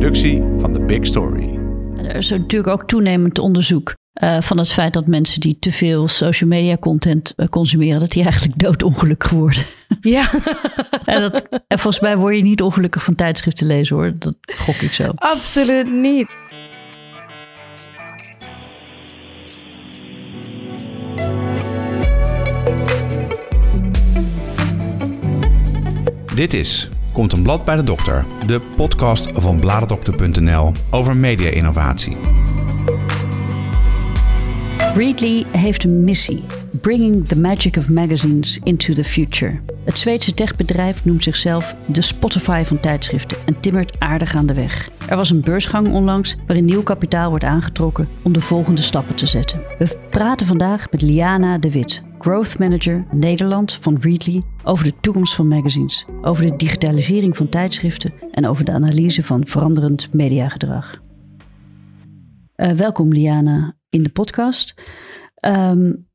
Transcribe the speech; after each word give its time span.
productie 0.00 0.42
van 0.58 0.72
The 0.72 0.80
Big 0.80 1.06
Story. 1.06 1.58
Er 1.96 2.16
is 2.16 2.28
natuurlijk 2.28 2.72
ook 2.72 2.88
toenemend 2.88 3.38
onderzoek 3.38 3.94
uh, 4.22 4.40
van 4.40 4.58
het 4.58 4.72
feit 4.72 4.92
dat 4.92 5.06
mensen 5.06 5.40
die 5.40 5.56
te 5.58 5.72
veel 5.72 6.08
social 6.08 6.50
media 6.50 6.76
content 6.76 7.32
uh, 7.36 7.46
consumeren, 7.46 8.00
dat 8.00 8.10
die 8.10 8.22
eigenlijk 8.22 8.58
doodongelukkig 8.58 9.30
worden. 9.30 9.64
Ja. 10.00 10.30
en, 11.04 11.20
dat, 11.20 11.48
en 11.66 11.78
volgens 11.78 12.00
mij 12.00 12.16
word 12.16 12.36
je 12.36 12.42
niet 12.42 12.62
ongelukkig 12.62 13.02
van 13.04 13.14
tijdschriften 13.14 13.66
lezen 13.66 13.96
hoor. 13.96 14.12
Dat 14.18 14.36
gok 14.40 14.74
ik 14.74 14.92
zo. 14.92 15.12
Absoluut 15.14 15.92
niet. 15.92 16.28
Dit 26.34 26.54
is 26.54 26.88
Komt 27.12 27.32
een 27.32 27.42
blad 27.42 27.64
bij 27.64 27.76
de 27.76 27.84
dokter, 27.84 28.24
de 28.46 28.60
podcast 28.76 29.30
van 29.34 29.60
bladerdokter.nl 29.60 30.72
over 30.90 31.16
media-innovatie. 31.16 32.16
Readly 34.94 35.44
heeft 35.50 35.84
een 35.84 36.04
missie: 36.04 36.42
Bringing 36.80 37.28
the 37.28 37.40
Magic 37.40 37.76
of 37.76 37.88
Magazines 37.88 38.60
into 38.62 38.94
the 38.94 39.04
Future. 39.04 39.60
Het 39.84 39.98
Zweedse 39.98 40.34
techbedrijf 40.34 41.04
noemt 41.04 41.22
zichzelf 41.22 41.76
de 41.86 42.02
Spotify 42.02 42.62
van 42.64 42.80
tijdschriften 42.80 43.38
en 43.46 43.60
timmert 43.60 44.00
aardig 44.00 44.34
aan 44.34 44.46
de 44.46 44.54
weg. 44.54 44.90
Er 45.08 45.16
was 45.16 45.30
een 45.30 45.40
beursgang 45.40 45.92
onlangs 45.92 46.36
waarin 46.46 46.64
nieuw 46.64 46.82
kapitaal 46.82 47.28
wordt 47.28 47.44
aangetrokken 47.44 48.08
om 48.22 48.32
de 48.32 48.40
volgende 48.40 48.82
stappen 48.82 49.14
te 49.14 49.26
zetten. 49.26 49.60
We 49.78 49.98
praten 50.10 50.46
vandaag 50.46 50.90
met 50.90 51.02
Liana 51.02 51.58
de 51.58 51.70
Wit, 51.70 52.02
Growth 52.20 52.58
Manager 52.58 53.06
Nederland 53.10 53.72
van 53.72 53.98
Readly, 54.00 54.42
over 54.64 54.84
de 54.84 54.94
toekomst 55.00 55.34
van 55.34 55.48
magazines, 55.48 56.06
over 56.22 56.46
de 56.46 56.56
digitalisering 56.56 57.36
van 57.36 57.48
tijdschriften 57.48 58.12
en 58.30 58.46
over 58.46 58.64
de 58.64 58.72
analyse 58.72 59.22
van 59.22 59.46
veranderend 59.46 60.12
mediagedrag. 60.12 61.00
Uh, 62.56 62.70
welkom 62.72 63.12
Liana 63.12 63.76
in 63.88 64.02
de 64.02 64.08
podcast. 64.08 64.74
Um, 65.46 66.08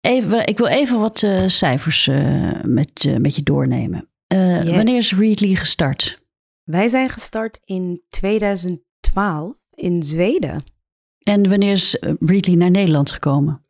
even, 0.00 0.46
ik 0.46 0.58
wil 0.58 0.66
even 0.66 1.00
wat 1.00 1.22
uh, 1.22 1.46
cijfers 1.46 2.06
uh, 2.06 2.62
met, 2.62 3.18
met 3.18 3.36
je 3.36 3.42
doornemen. 3.42 4.08
Yes. 4.26 4.64
Wanneer 4.64 4.98
is 4.98 5.16
Readly 5.16 5.54
gestart? 5.54 6.22
Wij 6.62 6.88
zijn 6.88 7.08
gestart 7.08 7.60
in 7.64 8.02
2012 8.08 9.54
in 9.74 10.02
Zweden. 10.02 10.62
En 11.18 11.48
wanneer 11.48 11.72
is 11.72 11.96
Readly 12.20 12.54
naar 12.54 12.70
Nederland 12.70 13.12
gekomen? 13.12 13.60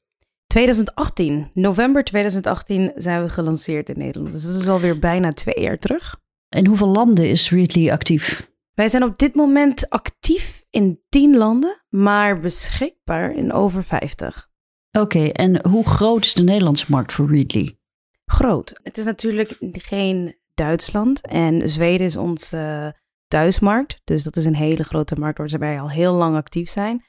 2018, 0.50 1.50
november 1.54 2.04
2018 2.04 2.92
zijn 2.94 3.22
we 3.22 3.28
gelanceerd 3.28 3.88
in 3.88 3.98
Nederland. 3.98 4.32
Dus 4.32 4.44
dat 4.44 4.60
is 4.60 4.68
alweer 4.68 4.98
bijna 4.98 5.30
twee 5.30 5.60
jaar 5.60 5.78
terug. 5.78 6.16
In 6.48 6.66
hoeveel 6.66 6.88
landen 6.88 7.28
is 7.28 7.50
Readly 7.50 7.90
actief? 7.90 8.50
Wij 8.74 8.88
zijn 8.88 9.02
op 9.02 9.18
dit 9.18 9.34
moment 9.34 9.90
actief 9.90 10.64
in 10.70 11.00
10 11.08 11.36
landen, 11.36 11.84
maar 11.88 12.40
beschikbaar 12.40 13.34
in 13.34 13.52
over 13.52 13.84
50. 13.84 14.48
Oké, 14.90 15.04
okay, 15.04 15.30
en 15.30 15.68
hoe 15.68 15.86
groot 15.86 16.24
is 16.24 16.34
de 16.34 16.42
Nederlandse 16.42 16.86
markt 16.88 17.12
voor 17.12 17.28
Readly? 17.28 17.78
Groot. 18.24 18.80
Het 18.82 18.98
is 18.98 19.04
natuurlijk 19.04 19.56
geen 19.72 20.36
Duitsland 20.54 21.26
en 21.26 21.70
Zweden 21.70 22.06
is 22.06 22.16
onze 22.16 22.94
thuismarkt. 23.28 24.00
Dus 24.04 24.22
dat 24.22 24.36
is 24.36 24.44
een 24.44 24.54
hele 24.54 24.82
grote 24.82 25.14
markt 25.14 25.38
waar 25.38 25.58
wij 25.58 25.80
al 25.80 25.90
heel 25.90 26.14
lang 26.14 26.36
actief 26.36 26.70
zijn. 26.70 27.04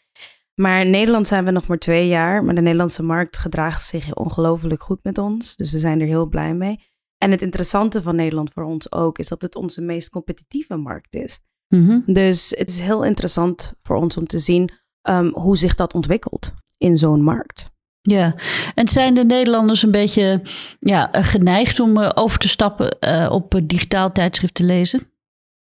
Maar 0.55 0.81
in 0.81 0.89
Nederland 0.89 1.27
zijn 1.27 1.45
we 1.45 1.51
nog 1.51 1.67
maar 1.67 1.77
twee 1.77 2.07
jaar. 2.07 2.43
Maar 2.43 2.55
de 2.55 2.61
Nederlandse 2.61 3.03
markt 3.03 3.37
gedraagt 3.37 3.83
zich 3.83 4.13
ongelooflijk 4.13 4.83
goed 4.83 4.99
met 5.03 5.17
ons. 5.17 5.55
Dus 5.55 5.71
we 5.71 5.79
zijn 5.79 6.01
er 6.01 6.07
heel 6.07 6.27
blij 6.27 6.53
mee. 6.53 6.79
En 7.17 7.31
het 7.31 7.41
interessante 7.41 8.01
van 8.01 8.15
Nederland 8.15 8.51
voor 8.53 8.63
ons 8.63 8.91
ook 8.91 9.17
is 9.17 9.27
dat 9.27 9.41
het 9.41 9.55
onze 9.55 9.81
meest 9.81 10.09
competitieve 10.09 10.75
markt 10.75 11.15
is. 11.15 11.39
Mm 11.67 11.85
-hmm. 11.87 12.13
Dus 12.13 12.53
het 12.57 12.69
is 12.69 12.79
heel 12.79 13.05
interessant 13.05 13.73
voor 13.81 13.95
ons 13.95 14.17
om 14.17 14.27
te 14.27 14.39
zien 14.39 14.71
um, 15.09 15.29
hoe 15.33 15.57
zich 15.57 15.75
dat 15.75 15.93
ontwikkelt 15.93 16.53
in 16.77 16.97
zo'n 16.97 17.23
markt. 17.23 17.69
Ja, 18.01 18.35
en 18.75 18.87
zijn 18.87 19.13
de 19.13 19.25
Nederlanders 19.25 19.83
een 19.83 19.91
beetje 19.91 20.41
ja, 20.79 21.09
geneigd 21.11 21.79
om 21.79 21.97
uh, 21.97 22.09
over 22.13 22.39
te 22.39 22.47
stappen 22.47 22.97
uh, 22.99 23.27
op 23.31 23.61
digitaal 23.63 24.11
tijdschrift 24.11 24.53
te 24.53 24.63
lezen? 24.63 25.11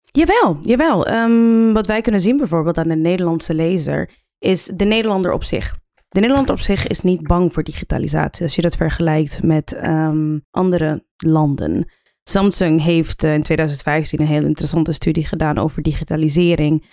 Jawel, 0.02 0.58
jawel. 0.60 1.08
Um, 1.08 1.72
wat 1.72 1.86
wij 1.86 2.00
kunnen 2.00 2.20
zien 2.20 2.36
bijvoorbeeld 2.36 2.78
aan 2.78 2.88
de 2.88 2.96
Nederlandse 2.96 3.54
lezer 3.54 4.10
is 4.40 4.64
de 4.64 4.84
Nederlander 4.84 5.32
op 5.32 5.44
zich. 5.44 5.76
De 6.08 6.20
Nederlander 6.20 6.54
op 6.54 6.60
zich 6.60 6.86
is 6.86 7.00
niet 7.00 7.22
bang 7.22 7.52
voor 7.52 7.62
digitalisatie 7.62 8.42
als 8.42 8.54
je 8.54 8.62
dat 8.62 8.76
vergelijkt 8.76 9.42
met 9.42 9.84
um, 9.84 10.46
andere 10.50 11.04
landen. 11.16 11.90
Samsung 12.30 12.82
heeft 12.82 13.24
uh, 13.24 13.34
in 13.34 13.42
2015 13.42 14.20
een 14.20 14.26
heel 14.26 14.44
interessante 14.44 14.92
studie 14.92 15.26
gedaan 15.26 15.58
over 15.58 15.82
digitalisering. 15.82 16.84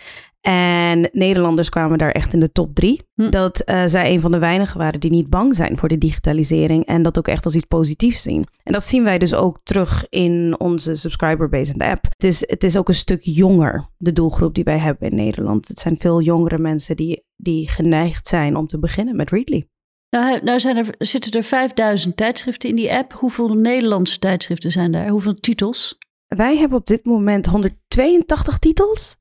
En 0.41 1.09
Nederlanders 1.11 1.69
kwamen 1.69 1.97
daar 1.97 2.11
echt 2.11 2.33
in 2.33 2.39
de 2.39 2.51
top 2.51 2.75
drie. 2.75 3.01
Hm. 3.13 3.29
Dat 3.29 3.61
uh, 3.65 3.83
zij 3.85 4.13
een 4.13 4.19
van 4.19 4.31
de 4.31 4.39
weinigen 4.39 4.77
waren 4.77 4.99
die 4.99 5.11
niet 5.11 5.29
bang 5.29 5.55
zijn 5.55 5.77
voor 5.77 5.89
de 5.89 5.97
digitalisering. 5.97 6.85
En 6.85 7.01
dat 7.01 7.17
ook 7.17 7.27
echt 7.27 7.45
als 7.45 7.55
iets 7.55 7.65
positiefs 7.65 8.21
zien. 8.21 8.47
En 8.63 8.73
dat 8.73 8.83
zien 8.83 9.03
wij 9.03 9.17
dus 9.17 9.33
ook 9.33 9.59
terug 9.63 10.05
in 10.09 10.55
onze 10.59 10.95
subscriber-base 10.95 11.71
in 11.71 11.77
de 11.77 11.85
app. 11.85 12.03
Het 12.03 12.23
is, 12.23 12.43
het 12.47 12.63
is 12.63 12.77
ook 12.77 12.87
een 12.87 12.93
stuk 12.93 13.21
jonger, 13.21 13.87
de 13.97 14.13
doelgroep 14.13 14.55
die 14.55 14.63
wij 14.63 14.77
hebben 14.77 15.09
in 15.09 15.15
Nederland. 15.15 15.67
Het 15.67 15.79
zijn 15.79 15.97
veel 15.97 16.21
jongere 16.21 16.57
mensen 16.57 16.95
die, 16.95 17.23
die 17.35 17.69
geneigd 17.69 18.27
zijn 18.27 18.55
om 18.55 18.67
te 18.67 18.79
beginnen 18.79 19.15
met 19.15 19.29
Readly. 19.29 19.67
Nou, 20.09 20.39
nou 20.43 20.59
zijn 20.59 20.77
er, 20.77 20.95
zitten 20.97 21.31
er 21.31 21.43
5000 21.43 22.17
tijdschriften 22.17 22.69
in 22.69 22.75
die 22.75 22.93
app. 22.93 23.13
Hoeveel 23.13 23.47
Nederlandse 23.47 24.19
tijdschriften 24.19 24.71
zijn 24.71 24.91
daar? 24.91 25.07
Hoeveel 25.07 25.33
titels? 25.33 25.97
Wij 26.27 26.57
hebben 26.57 26.77
op 26.77 26.87
dit 26.87 27.05
moment 27.05 27.45
182 27.45 28.59
titels 28.59 29.15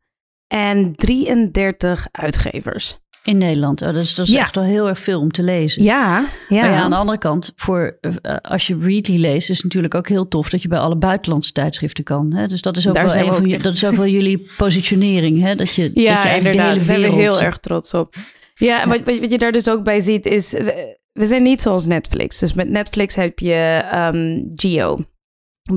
en 0.46 0.96
33 0.96 2.08
uitgevers. 2.12 2.98
In 3.24 3.38
Nederland. 3.38 3.82
Oh, 3.82 3.92
dus 3.92 4.14
dat 4.14 4.26
is 4.26 4.32
ja. 4.32 4.40
echt 4.40 4.54
wel 4.54 4.64
heel 4.64 4.88
erg 4.88 4.98
veel 4.98 5.20
om 5.20 5.30
te 5.30 5.42
lezen. 5.42 5.82
Ja, 5.82 6.28
ja. 6.48 6.60
Maar 6.60 6.70
ja, 6.70 6.80
aan 6.80 6.90
de 6.90 6.96
andere 6.96 7.18
kant, 7.18 7.52
voor, 7.56 7.98
uh, 8.00 8.36
als 8.42 8.66
je 8.66 8.78
Readly 8.78 9.20
leest, 9.20 9.50
is 9.50 9.56
het 9.56 9.64
natuurlijk 9.64 9.94
ook 9.94 10.08
heel 10.08 10.28
tof 10.28 10.48
dat 10.50 10.62
je 10.62 10.68
bij 10.68 10.78
alle 10.78 10.96
buitenlandse 10.96 11.52
tijdschriften 11.52 12.04
kan. 12.04 12.34
Hè? 12.34 12.46
Dus 12.46 12.60
dat 12.60 12.76
is 12.76 12.88
ook 12.88 12.94
Daar 12.94 13.06
wel, 13.06 13.16
een 13.16 13.32
van, 13.32 13.62
dat 13.62 13.74
is 13.74 13.84
ook 13.84 13.92
wel 13.92 14.06
jullie 14.06 14.46
positionering. 14.56 15.40
Hè? 15.40 15.54
Dat 15.54 15.74
je, 15.74 15.82
ja, 15.94 16.14
dat 16.14 16.22
je 16.22 16.36
inderdaad. 16.36 16.74
Daar 16.74 16.84
zijn 16.84 17.00
we 17.00 17.10
heel 17.10 17.40
erg 17.40 17.58
trots 17.58 17.94
op. 17.94 18.14
Ja, 18.58 18.82
en 18.82 18.88
wat, 18.88 19.18
wat 19.20 19.30
je 19.30 19.38
daar 19.38 19.52
dus 19.52 19.68
ook 19.68 19.84
bij 19.84 20.00
ziet 20.00 20.26
is, 20.26 20.50
we, 20.50 20.98
we 21.12 21.26
zijn 21.26 21.42
niet 21.42 21.60
zoals 21.60 21.86
Netflix. 21.86 22.38
Dus 22.38 22.52
met 22.52 22.68
Netflix 22.68 23.14
heb 23.14 23.38
je 23.38 23.84
um, 23.94 24.44
geo 24.54 24.96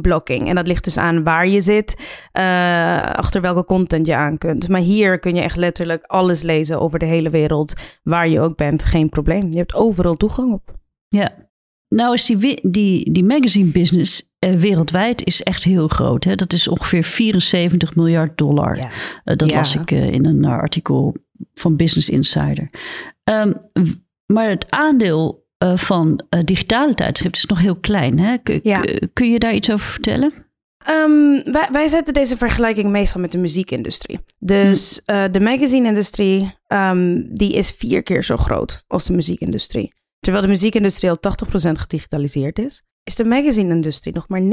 blocking. 0.01 0.47
En 0.47 0.55
dat 0.55 0.67
ligt 0.67 0.83
dus 0.83 0.97
aan 0.97 1.23
waar 1.23 1.47
je 1.47 1.61
zit, 1.61 1.95
uh, 2.39 3.01
achter 3.01 3.41
welke 3.41 3.63
content 3.63 4.05
je 4.05 4.15
aan 4.15 4.37
kunt. 4.37 4.67
Maar 4.67 4.81
hier 4.81 5.19
kun 5.19 5.35
je 5.35 5.41
echt 5.41 5.55
letterlijk 5.55 6.03
alles 6.03 6.41
lezen 6.41 6.79
over 6.79 6.99
de 6.99 7.05
hele 7.05 7.29
wereld, 7.29 7.73
waar 8.03 8.29
je 8.29 8.39
ook 8.39 8.57
bent, 8.57 8.83
geen 8.83 9.09
probleem. 9.09 9.51
Je 9.51 9.57
hebt 9.57 9.75
overal 9.75 10.15
toegang 10.15 10.53
op. 10.53 10.77
Ja. 11.07 11.47
Nou 11.87 12.13
is 12.13 12.25
die, 12.25 12.69
die, 12.69 13.11
die 13.11 13.23
magazine 13.23 13.71
business 13.71 14.33
uh, 14.39 14.51
wereldwijd 14.51 15.25
is 15.25 15.43
echt 15.43 15.63
heel 15.63 15.87
groot. 15.87 16.23
Hè? 16.23 16.35
Dat 16.35 16.53
is 16.53 16.67
ongeveer 16.67 17.03
74 17.03 17.95
miljard 17.95 18.37
dollar. 18.37 18.77
Ja. 18.77 18.91
Uh, 19.25 19.35
dat 19.35 19.49
ja. 19.49 19.55
las 19.55 19.75
ik 19.75 19.91
in 19.91 20.25
een 20.25 20.45
artikel 20.45 21.15
van 21.53 21.75
Business 21.75 22.09
Insider. 22.09 22.69
Um, 23.23 23.55
maar 24.25 24.49
het 24.49 24.71
aandeel 24.71 25.47
uh, 25.63 25.77
van 25.77 26.23
uh, 26.29 26.39
digitale 26.43 26.93
tijdschriften 26.93 27.41
is 27.41 27.49
nog 27.49 27.59
heel 27.59 27.75
klein. 27.75 28.19
Hè? 28.19 28.37
Kun, 28.37 28.59
ja. 28.63 28.83
kun 29.13 29.31
je 29.31 29.39
daar 29.39 29.53
iets 29.53 29.71
over 29.71 29.85
vertellen? 29.85 30.33
Um, 30.89 31.43
wij, 31.43 31.67
wij, 31.71 31.87
zetten 31.87 32.13
deze 32.13 32.37
vergelijking 32.37 32.89
meestal 32.89 33.21
met 33.21 33.31
de 33.31 33.37
muziekindustrie. 33.37 34.19
Dus 34.39 35.01
hm. 35.05 35.11
uh, 35.11 35.23
de 35.31 35.39
magazine-industrie 35.39 36.57
um, 36.67 37.33
die 37.33 37.53
is 37.53 37.71
vier 37.71 38.03
keer 38.03 38.23
zo 38.23 38.37
groot 38.37 38.83
als 38.87 39.05
de 39.05 39.13
muziekindustrie. 39.13 39.93
Terwijl 40.19 40.43
de 40.43 40.49
muziekindustrie 40.49 41.09
al 41.09 41.17
80% 41.67 41.71
gedigitaliseerd 41.71 42.59
is, 42.59 42.83
is 43.03 43.15
de 43.15 43.25
magazine-industrie 43.25 44.13
nog 44.13 44.27
maar 44.27 44.41
9% 44.41 44.45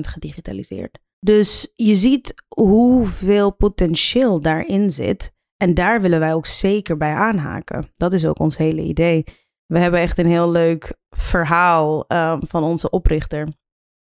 gedigitaliseerd. 0.00 0.98
Dus 1.20 1.72
je 1.76 1.94
ziet 1.94 2.34
hoeveel 2.48 3.54
potentieel 3.54 4.40
daarin 4.40 4.90
zit. 4.90 5.32
En 5.58 5.74
daar 5.74 6.00
willen 6.00 6.20
wij 6.20 6.34
ook 6.34 6.46
zeker 6.46 6.96
bij 6.96 7.14
aanhaken. 7.14 7.90
Dat 7.94 8.12
is 8.12 8.26
ook 8.26 8.38
ons 8.38 8.56
hele 8.56 8.82
idee. 8.82 9.24
We 9.66 9.78
hebben 9.78 10.00
echt 10.00 10.18
een 10.18 10.26
heel 10.26 10.50
leuk 10.50 10.96
verhaal 11.10 12.04
um, 12.08 12.38
van 12.46 12.62
onze 12.62 12.90
oprichter. 12.90 13.48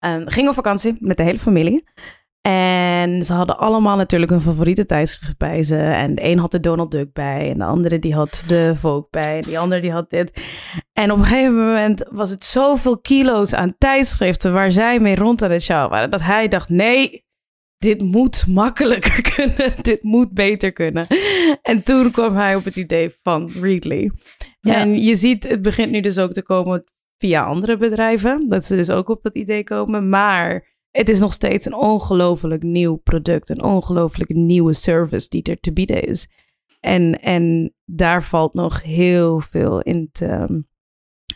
Um, 0.06 0.28
ging 0.28 0.48
op 0.48 0.54
vakantie 0.54 0.96
met 1.00 1.16
de 1.16 1.22
hele 1.22 1.38
familie. 1.38 1.84
En 2.48 3.24
ze 3.24 3.32
hadden 3.32 3.58
allemaal 3.58 3.96
natuurlijk 3.96 4.32
een 4.32 4.40
favoriete 4.40 4.86
tijdschrift 4.86 5.38
bij 5.38 5.62
ze. 5.62 5.76
En 5.76 6.14
de 6.14 6.24
een 6.24 6.38
had 6.38 6.50
de 6.50 6.60
Donald 6.60 6.90
Duck 6.90 7.12
bij. 7.12 7.50
En 7.50 7.58
de 7.58 7.64
andere 7.64 7.98
die 7.98 8.14
had 8.14 8.44
de 8.46 8.74
Vogue 8.74 9.06
bij. 9.10 9.36
En 9.36 9.42
die 9.42 9.58
andere 9.58 9.80
die 9.80 9.92
had 9.92 10.10
dit. 10.10 10.42
En 10.92 11.12
op 11.12 11.18
een 11.18 11.24
gegeven 11.24 11.56
moment 11.56 12.04
was 12.10 12.30
het 12.30 12.44
zoveel 12.44 12.98
kilo's 12.98 13.54
aan 13.54 13.74
tijdschriften 13.78 14.52
waar 14.52 14.70
zij 14.70 15.00
mee 15.00 15.14
rond 15.14 15.42
aan 15.42 15.50
het 15.50 15.62
sjouwen 15.62 15.90
waren. 15.90 16.10
Dat 16.10 16.22
hij 16.22 16.48
dacht, 16.48 16.68
nee, 16.68 17.24
dit 17.84 18.02
moet 18.02 18.46
makkelijker 18.46 19.22
kunnen. 19.34 19.72
dit 19.82 20.02
moet 20.02 20.32
beter 20.32 20.72
kunnen. 20.72 21.06
En 21.62 21.82
toen 21.82 22.10
kwam 22.10 22.34
hij 22.34 22.56
op 22.56 22.64
het 22.64 22.76
idee 22.76 23.14
van 23.22 23.50
Readly. 23.60 24.10
Ja. 24.60 24.75
En 24.75 25.02
je 25.02 25.14
ziet, 25.14 25.48
het 25.48 25.62
begint 25.62 25.90
nu 25.90 26.00
dus 26.00 26.19
ook 26.19 26.32
te 26.32 26.42
komen 26.42 26.84
via 27.16 27.44
andere 27.44 27.76
bedrijven. 27.76 28.48
Dat 28.48 28.64
ze 28.64 28.76
dus 28.76 28.90
ook 28.90 29.08
op 29.08 29.22
dat 29.22 29.34
idee 29.34 29.64
komen. 29.64 30.08
Maar 30.08 30.75
het 30.90 31.08
is 31.08 31.20
nog 31.20 31.32
steeds 31.32 31.66
een 31.66 31.75
ongelooflijk 31.75 32.62
nieuw 32.62 32.96
product, 32.96 33.48
een 33.48 33.62
ongelooflijk 33.62 34.30
nieuwe 34.30 34.72
service 34.72 35.28
die 35.28 35.42
er 35.42 35.60
te 35.60 35.72
bieden 35.72 36.02
is. 36.02 36.28
En, 36.80 37.20
en 37.20 37.75
daar 37.84 38.22
valt 38.22 38.54
nog 38.54 38.82
heel 38.82 39.40
veel 39.40 39.80
in 39.80 40.08
te 40.12 40.26
ehm, 40.26 40.60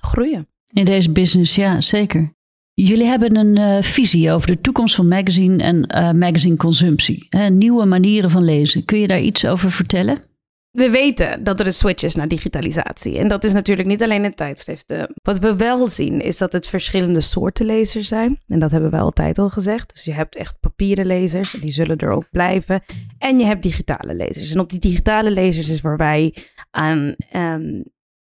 groeien. 0.00 0.48
In 0.72 0.84
deze 0.84 1.12
business, 1.12 1.54
ja, 1.54 1.80
zeker. 1.80 2.36
Jullie 2.80 3.06
hebben 3.06 3.36
een 3.36 3.58
uh, 3.58 3.82
visie 3.82 4.32
over 4.32 4.46
de 4.46 4.60
toekomst 4.60 4.94
van 4.94 5.06
magazine 5.06 5.62
en 5.62 5.76
uh, 5.96 6.12
magazine 6.12 6.56
consumptie. 6.56 7.26
Hè, 7.30 7.48
nieuwe 7.48 7.86
manieren 7.86 8.30
van 8.30 8.44
lezen. 8.44 8.84
Kun 8.84 8.98
je 8.98 9.06
daar 9.06 9.20
iets 9.20 9.46
over 9.46 9.70
vertellen? 9.70 10.18
We 10.70 10.90
weten 10.90 11.44
dat 11.44 11.60
er 11.60 11.66
een 11.66 11.72
switch 11.72 12.02
is 12.02 12.14
naar 12.14 12.28
digitalisatie. 12.28 13.18
En 13.18 13.28
dat 13.28 13.44
is 13.44 13.52
natuurlijk 13.52 13.88
niet 13.88 14.02
alleen 14.02 14.24
in 14.24 14.34
tijdschriften. 14.34 15.14
Wat 15.22 15.38
we 15.38 15.56
wel 15.56 15.88
zien 15.88 16.20
is 16.20 16.38
dat 16.38 16.52
het 16.52 16.66
verschillende 16.66 17.20
soorten 17.20 17.66
lezers 17.66 18.08
zijn. 18.08 18.38
En 18.46 18.58
dat 18.58 18.70
hebben 18.70 18.90
we 18.90 18.98
altijd 18.98 19.38
al 19.38 19.48
gezegd. 19.48 19.94
Dus 19.94 20.04
je 20.04 20.12
hebt 20.12 20.36
echt 20.36 20.60
papieren 20.60 21.06
lezers, 21.06 21.50
die 21.50 21.72
zullen 21.72 21.96
er 21.96 22.10
ook 22.10 22.30
blijven. 22.30 22.82
En 23.18 23.38
je 23.38 23.44
hebt 23.44 23.62
digitale 23.62 24.14
lezers. 24.14 24.52
En 24.52 24.60
op 24.60 24.70
die 24.70 24.80
digitale 24.80 25.30
lezers 25.30 25.68
is 25.68 25.80
waar 25.80 25.96
wij 25.96 26.34
aan 26.70 27.14
um, 27.32 27.84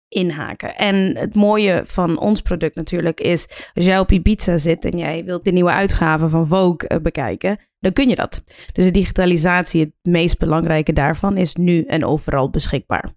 inhaken. 0.09 0.75
En 0.75 1.17
het 1.17 1.35
mooie 1.35 1.83
van 1.85 2.19
ons 2.19 2.41
product 2.41 2.75
natuurlijk 2.75 3.19
is, 3.19 3.69
als 3.73 3.85
jij 3.85 3.99
op 3.99 4.11
Ibiza 4.11 4.57
zit 4.57 4.85
en 4.85 4.97
jij 4.97 5.23
wilt 5.23 5.43
de 5.43 5.51
nieuwe 5.51 5.71
uitgave 5.71 6.29
van 6.29 6.47
Vogue 6.47 6.87
eh, 6.87 6.97
bekijken, 7.01 7.59
dan 7.79 7.93
kun 7.93 8.09
je 8.09 8.15
dat. 8.15 8.43
Dus 8.73 8.83
de 8.83 8.91
digitalisatie, 8.91 9.81
het 9.81 9.93
meest 10.01 10.37
belangrijke 10.37 10.93
daarvan, 10.93 11.37
is 11.37 11.55
nu 11.55 11.83
en 11.83 12.05
overal 12.05 12.49
beschikbaar. 12.49 13.13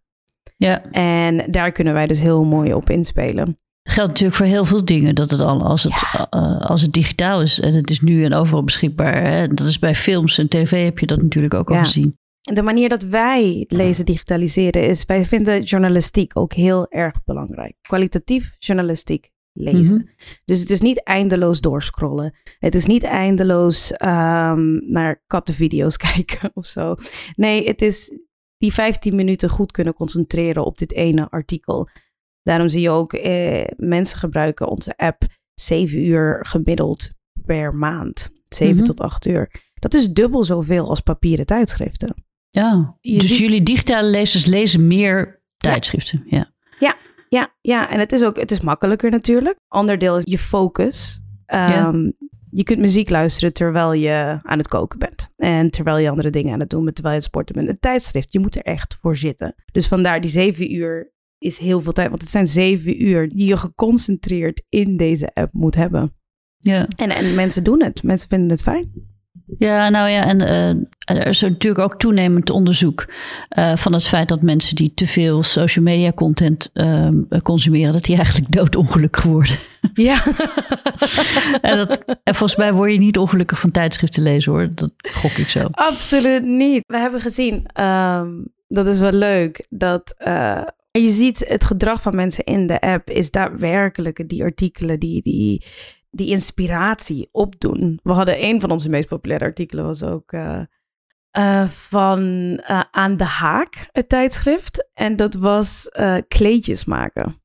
Ja. 0.57 0.83
En 0.91 1.51
daar 1.51 1.73
kunnen 1.73 1.93
wij 1.93 2.07
dus 2.07 2.21
heel 2.21 2.45
mooi 2.45 2.75
op 2.75 2.91
inspelen. 2.91 3.57
geldt 3.83 4.11
natuurlijk 4.11 4.37
voor 4.37 4.47
heel 4.47 4.65
veel 4.65 4.85
dingen. 4.85 5.15
Dat 5.15 5.31
het 5.31 5.41
al, 5.41 5.63
als, 5.63 5.83
het, 5.83 6.27
uh, 6.31 6.61
als 6.61 6.83
het 6.83 6.93
digitaal 6.93 7.43
is 7.43 7.61
en 7.61 7.75
het 7.75 7.91
is 7.91 8.01
nu 8.01 8.25
en 8.25 8.35
overal 8.35 8.65
beschikbaar. 8.65 9.23
Hè? 9.23 9.49
Dat 9.49 9.67
is 9.67 9.79
bij 9.79 9.95
films 9.95 10.39
en 10.39 10.49
tv 10.49 10.85
heb 10.85 10.99
je 10.99 11.07
dat 11.07 11.23
natuurlijk 11.23 11.55
ook 11.55 11.71
al 11.71 11.79
gezien 11.79 12.21
de 12.43 12.63
manier 12.63 12.89
dat 12.89 13.03
wij 13.03 13.65
lezen 13.69 14.05
digitaliseren 14.05 14.89
is, 14.89 15.05
wij 15.05 15.25
vinden 15.25 15.63
journalistiek 15.63 16.37
ook 16.37 16.53
heel 16.53 16.91
erg 16.91 17.25
belangrijk. 17.25 17.75
Kwalitatief 17.81 18.57
journalistiek 18.59 19.31
lezen. 19.53 19.95
Mhm. 19.95 20.07
Dus 20.45 20.61
het 20.61 20.71
is 20.71 20.81
niet 20.81 21.03
eindeloos 21.03 21.61
doorscrollen. 21.61 22.35
Het 22.59 22.75
is 22.75 22.87
niet 22.87 23.03
eindeloos 23.03 23.93
um, 23.93 24.91
naar 24.91 25.23
kattenvideo's 25.27 25.97
kijken 26.13 26.51
of 26.55 26.67
zo. 26.67 26.95
Nee, 27.37 27.67
het 27.67 27.83
is 27.83 28.19
die 28.59 28.73
15 28.73 29.15
minuten 29.15 29.49
goed 29.49 29.73
kunnen 29.73 29.95
concentreren 29.95 30.65
op 30.65 30.79
dit 30.79 30.93
ene 30.93 31.31
artikel. 31.31 31.89
Daarom 32.43 32.69
zie 32.69 32.81
je 32.81 32.91
ook 32.91 33.13
eh, 33.13 33.65
mensen 33.77 34.19
gebruiken 34.19 34.69
onze 34.69 34.97
app 34.97 35.23
7 35.55 36.05
uur 36.07 36.47
gemiddeld 36.47 37.11
per 37.45 37.75
maand. 37.75 38.31
7 38.49 38.77
mhm. 38.77 38.85
tot 38.85 39.01
8 39.01 39.27
uur. 39.27 39.71
Dat 39.75 39.95
is 39.95 40.13
dubbel 40.13 40.45
zoveel 40.45 40.89
als 40.89 41.01
papieren 41.01 41.47
tijdschriften. 41.47 42.15
Ja, 42.53 42.97
dus 43.01 43.39
jullie 43.39 43.63
digitale 43.63 44.09
lezers 44.09 44.45
lezen 44.45 44.87
meer 44.87 45.43
tijdschriften. 45.57 46.23
Ja. 46.27 46.53
ja. 46.79 46.97
Ja, 47.29 47.55
ja, 47.61 47.91
en 47.91 47.99
het 47.99 48.13
is 48.13 48.23
ook 48.23 48.37
het 48.37 48.51
is 48.51 48.61
makkelijker 48.61 49.11
natuurlijk. 49.11 49.59
Ander 49.69 49.99
deel 49.99 50.19
is 50.19 50.23
je 50.27 50.39
focus. 50.39 51.21
Ehm, 51.47 52.11
je 52.51 52.63
kunt 52.63 52.79
muziek 52.79 53.11
luisteren 53.11 53.53
terwijl 53.53 53.93
je 53.93 54.39
aan 54.43 54.59
het 54.59 54.69
koken 54.69 54.99
bent. 54.99 55.29
En 55.37 55.71
terwijl 55.71 55.99
je 55.99 56.11
andere 56.11 56.31
dingen 56.31 56.53
aan 56.53 56.61
het 56.61 56.71
doen 56.71 56.85
bent, 56.85 56.95
terwijl 56.95 57.17
je 57.17 57.21
aan 57.21 57.29
het 57.31 57.37
sporten 57.37 57.55
bent. 57.55 57.69
Een 57.69 57.91
tijdschrift, 57.91 58.33
je 58.33 58.41
moet 58.41 58.57
er 58.57 58.63
echt 58.63 58.97
voor 59.01 59.17
zitten. 59.17 59.55
Dus 59.73 59.87
vandaar 59.89 60.21
die 60.21 60.31
zeven 60.31 60.75
uur 60.75 61.13
is 61.39 61.59
heel 61.59 61.81
veel 61.81 61.93
tijd. 61.93 62.09
Want 62.09 62.21
het 62.21 62.31
zijn 62.31 62.47
zeven 62.47 63.05
uur 63.05 63.29
die 63.29 63.47
je 63.47 63.57
geconcentreerd 63.57 64.63
in 64.69 64.97
deze 64.97 65.35
app 65.35 65.53
moet 65.53 65.75
hebben. 65.75 66.17
Ja. 66.59 66.89
En, 66.97 67.11
en 67.11 67.35
mensen 67.35 67.65
doen 67.65 67.83
het. 67.83 68.03
Mensen 68.03 68.29
vinden 68.29 68.51
het 68.51 68.63
fijn. 68.63 69.12
Ja, 69.59 69.89
nou 69.89 70.09
ja, 70.09 70.25
en 70.25 70.43
uh, 70.43 71.19
er 71.19 71.27
is 71.27 71.41
natuurlijk 71.41 71.85
ook 71.85 71.99
toenemend 71.99 72.51
onderzoek 72.51 73.07
uh, 73.59 73.77
van 73.77 73.93
het 73.93 74.07
feit 74.07 74.29
dat 74.29 74.43
mensen 74.43 74.77
die 74.77 74.93
te 74.95 75.07
veel 75.07 75.43
social 75.43 75.85
media 75.85 76.13
content 76.13 76.71
uh, 76.75 77.09
consumeren, 77.43 77.93
dat 77.93 78.05
die 78.05 78.17
eigenlijk 78.17 78.53
doodongelukkig 78.53 79.23
worden. 79.23 79.59
Ja. 79.95 80.23
en, 81.61 81.77
dat, 81.77 82.05
en 82.23 82.35
volgens 82.35 82.57
mij 82.57 82.73
word 82.73 82.93
je 82.93 82.99
niet 82.99 83.19
ongelukkig 83.19 83.61
van 83.61 83.71
tijdschriften 83.71 84.23
lezen 84.23 84.53
hoor. 84.53 84.69
Dat 84.75 84.93
gok 84.97 85.31
ik 85.31 85.49
zo. 85.49 85.69
Absoluut 85.71 86.45
niet. 86.45 86.83
We 86.87 86.99
hebben 86.99 87.21
gezien, 87.21 87.83
um, 87.83 88.53
dat 88.69 88.87
is 88.87 88.99
wel 88.99 89.13
leuk, 89.13 89.67
dat 89.69 90.15
uh, 90.27 90.63
je 90.91 91.09
ziet 91.09 91.45
het 91.49 91.65
gedrag 91.65 92.03
van 92.03 92.17
mensen 92.17 92.45
in 92.45 92.67
de 92.67 92.81
app 92.81 93.11
is 93.11 93.31
daadwerkelijk 93.31 94.29
die 94.29 94.43
artikelen 94.43 95.01
die, 95.01 95.23
die, 95.23 95.65
die 96.13 96.29
inspiratie 96.29 97.29
opdoen. 97.33 98.01
We 98.03 98.13
hadden 98.13 98.45
een 98.45 98.61
van 98.61 98.71
onze 98.71 98.89
meest 98.89 99.09
populaire 99.09 99.45
artikelen 99.45 99.85
was 99.85 100.03
ook 100.03 100.33
uh, 100.33 100.61
uh, 101.39 101.65
van 101.65 102.21
uh, 102.71 102.83
Aan 102.91 103.17
de 103.17 103.25
Haak, 103.25 103.89
het 103.93 104.09
tijdschrift. 104.09 104.91
En 104.95 105.17
dat 105.17 105.35
was 105.35 105.89
kleedjes 106.29 106.85
maken. 106.85 107.41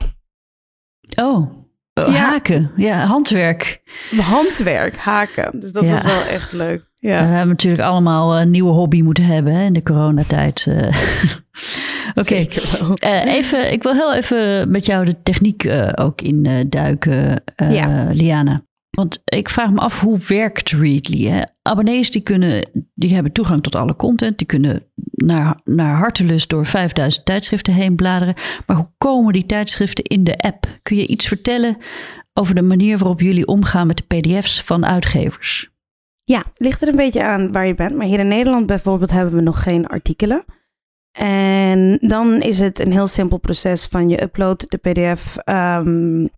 Oh, 1.16 1.52
ja. 1.94 2.12
haken. 2.12 2.72
Ja, 2.76 3.06
handwerk. 3.06 3.82
Handwerk, 4.22 4.96
haken. 4.96 5.60
Dus 5.60 5.72
dat 5.72 5.84
ja. 5.84 5.92
was 5.92 6.02
wel 6.04 6.22
echt 6.22 6.52
leuk. 6.52 6.90
Ja. 6.96 7.20
we 7.28 7.34
hebben 7.34 7.48
natuurlijk 7.48 7.84
allemaal 7.84 8.40
een 8.40 8.52
nieuwe 8.52 8.72
hobby 8.72 9.02
moeten 9.02 9.26
hebben 9.26 9.54
hè, 9.54 9.66
in 9.66 9.74
de 9.74 9.84
coronatijd. 9.84 10.68
Oké, 12.14 12.46
okay. 12.92 13.24
even, 13.24 13.72
ik 13.72 13.84
wil 13.84 13.94
heel 13.94 14.14
even 14.14 14.72
met 14.72 14.86
jou 14.86 15.06
de 15.06 15.24
techniek 15.24 15.70
ook 15.96 16.22
induiken, 16.22 17.44
ja. 17.56 18.10
Liana. 18.12 18.66
Want 18.98 19.22
ik 19.26 19.50
vraag 19.50 19.72
me 19.72 19.80
af, 19.80 20.00
hoe 20.00 20.20
werkt 20.28 20.72
Readly? 20.72 21.28
Hè? 21.28 21.42
Abonnees 21.62 22.12
die, 22.12 22.22
kunnen, 22.22 22.70
die 22.96 23.14
hebben 23.14 23.32
toegang 23.32 23.64
tot 23.64 23.76
alle 23.76 23.96
content. 23.96 24.38
Die 24.38 24.48
kunnen 24.48 24.84
naar, 25.12 25.60
naar 25.64 25.98
hartelust 25.98 26.50
door 26.50 26.66
5000 26.66 27.26
tijdschriften 27.26 27.74
heen 27.74 27.96
bladeren. 27.96 28.36
Maar 28.66 28.78
hoe 28.78 28.90
komen 28.98 29.34
die 29.34 29.46
tijdschriften 29.46 30.04
in 30.04 30.24
de 30.24 30.38
app? 30.38 30.66
Kun 30.84 30.98
je 30.98 31.08
iets 31.08 31.28
vertellen 31.28 31.78
over 32.34 32.56
de 32.56 32.62
manier 32.62 32.98
waarop 32.98 33.20
jullie 33.20 33.48
omgaan 33.48 33.88
met 33.88 33.98
de 33.98 34.18
pdf's 34.18 34.62
van 34.62 34.86
uitgevers? 34.86 35.70
Ja, 36.24 36.44
ligt 36.56 36.82
er 36.82 36.88
een 36.88 36.96
beetje 36.96 37.24
aan 37.24 37.52
waar 37.52 37.68
je 37.68 37.76
bent. 37.76 37.96
Maar 37.96 38.08
hier 38.08 38.20
in 38.20 38.28
Nederland 38.28 38.66
bijvoorbeeld 38.66 39.12
hebben 39.12 39.36
we 39.36 39.42
nog 39.42 39.64
geen 39.64 39.88
artikelen. 39.88 40.46
En 41.18 41.98
dan 42.02 42.42
is 42.42 42.60
het 42.60 42.80
een 42.80 42.92
heel 42.92 43.08
simpel 43.08 43.38
proces 43.38 43.86
van 43.86 44.10
je 44.10 44.22
upload 44.22 44.66
de 44.70 44.78
pdf 44.78 45.38
um, 45.46 46.30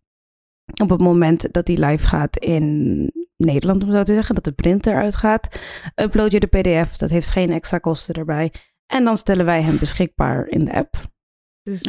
op 0.81 0.89
het 0.89 0.99
moment 0.99 1.53
dat 1.53 1.65
die 1.65 1.85
live 1.85 2.07
gaat 2.07 2.37
in 2.37 3.11
Nederland, 3.37 3.83
om 3.83 3.91
zo 3.91 4.03
te 4.03 4.13
zeggen, 4.13 4.35
dat 4.35 4.43
de 4.43 4.51
printer 4.51 4.95
uitgaat, 4.95 5.59
upload 5.95 6.31
je 6.31 6.39
de 6.39 6.47
PDF. 6.47 6.97
Dat 6.97 7.09
heeft 7.09 7.29
geen 7.29 7.49
extra 7.49 7.77
kosten 7.77 8.15
erbij. 8.15 8.53
En 8.85 9.03
dan 9.03 9.17
stellen 9.17 9.45
wij 9.45 9.61
hem 9.61 9.79
beschikbaar 9.79 10.47
in 10.47 10.65
de 10.65 10.73
app. 10.73 10.95
Dus 11.63 11.81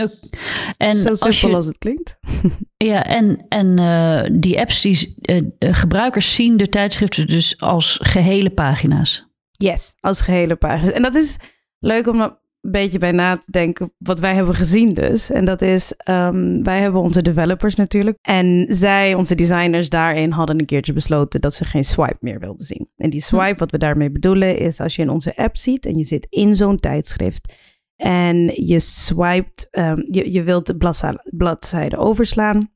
en 0.76 0.92
zo 0.92 1.14
simpel 1.14 1.26
als, 1.26 1.54
als, 1.54 1.66
het 1.66 1.78
klinkt. 1.78 2.18
Ja, 2.76 3.04
en, 3.04 3.46
en 3.48 3.78
uh, 3.78 4.40
die 4.40 4.60
apps, 4.60 4.80
die, 4.80 5.14
uh, 5.22 5.40
de 5.58 5.74
gebruikers 5.74 6.34
zien 6.34 6.56
de 6.56 6.68
tijdschriften 6.68 7.26
dus 7.26 7.60
als 7.60 7.98
gehele 8.02 8.50
pagina's. 8.50 9.26
Yes, 9.50 9.94
als 10.00 10.20
gehele 10.20 10.56
pagina's. 10.56 10.94
En 10.94 11.02
dat 11.02 11.14
is 11.14 11.36
leuk 11.78 12.06
om 12.06 12.20
een 12.20 12.38
beetje 12.60 12.98
bij 12.98 13.12
na 13.12 13.36
te 13.36 13.50
denken 13.50 13.92
wat 13.98 14.20
wij 14.20 14.34
hebben 14.34 14.54
gezien 14.54 14.88
dus. 14.88 15.30
En 15.30 15.44
dat 15.44 15.62
is, 15.62 15.94
um, 16.10 16.64
wij 16.64 16.80
hebben 16.80 17.00
onze 17.00 17.22
developers 17.22 17.74
natuurlijk. 17.74 18.18
En 18.22 18.66
zij, 18.68 19.14
onze 19.14 19.34
designers 19.34 19.88
daarin, 19.88 20.30
hadden 20.30 20.58
een 20.58 20.66
keertje 20.66 20.92
besloten 20.92 21.40
dat 21.40 21.54
ze 21.54 21.64
geen 21.64 21.84
swipe 21.84 22.18
meer 22.20 22.38
wilden 22.38 22.64
zien. 22.64 22.88
En 22.96 23.10
die 23.10 23.20
swipe, 23.20 23.58
wat 23.58 23.70
we 23.70 23.78
daarmee 23.78 24.10
bedoelen, 24.10 24.58
is 24.58 24.80
als 24.80 24.96
je 24.96 25.02
in 25.02 25.10
onze 25.10 25.36
app 25.36 25.56
ziet 25.56 25.86
en 25.86 25.96
je 25.96 26.04
zit 26.04 26.26
in 26.28 26.54
zo'n 26.56 26.76
tijdschrift 26.76 27.54
en 27.96 28.50
je 28.66 28.78
swipet, 28.78 29.68
um, 29.70 30.02
je, 30.06 30.32
je 30.32 30.42
wilt 30.42 30.66
de 30.66 30.76
bladzijde, 30.76 31.30
bladzijde 31.36 31.96
overslaan, 31.96 32.70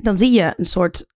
dan 0.00 0.18
zie 0.18 0.30
je 0.30 0.52
een 0.56 0.64
soort 0.64 1.11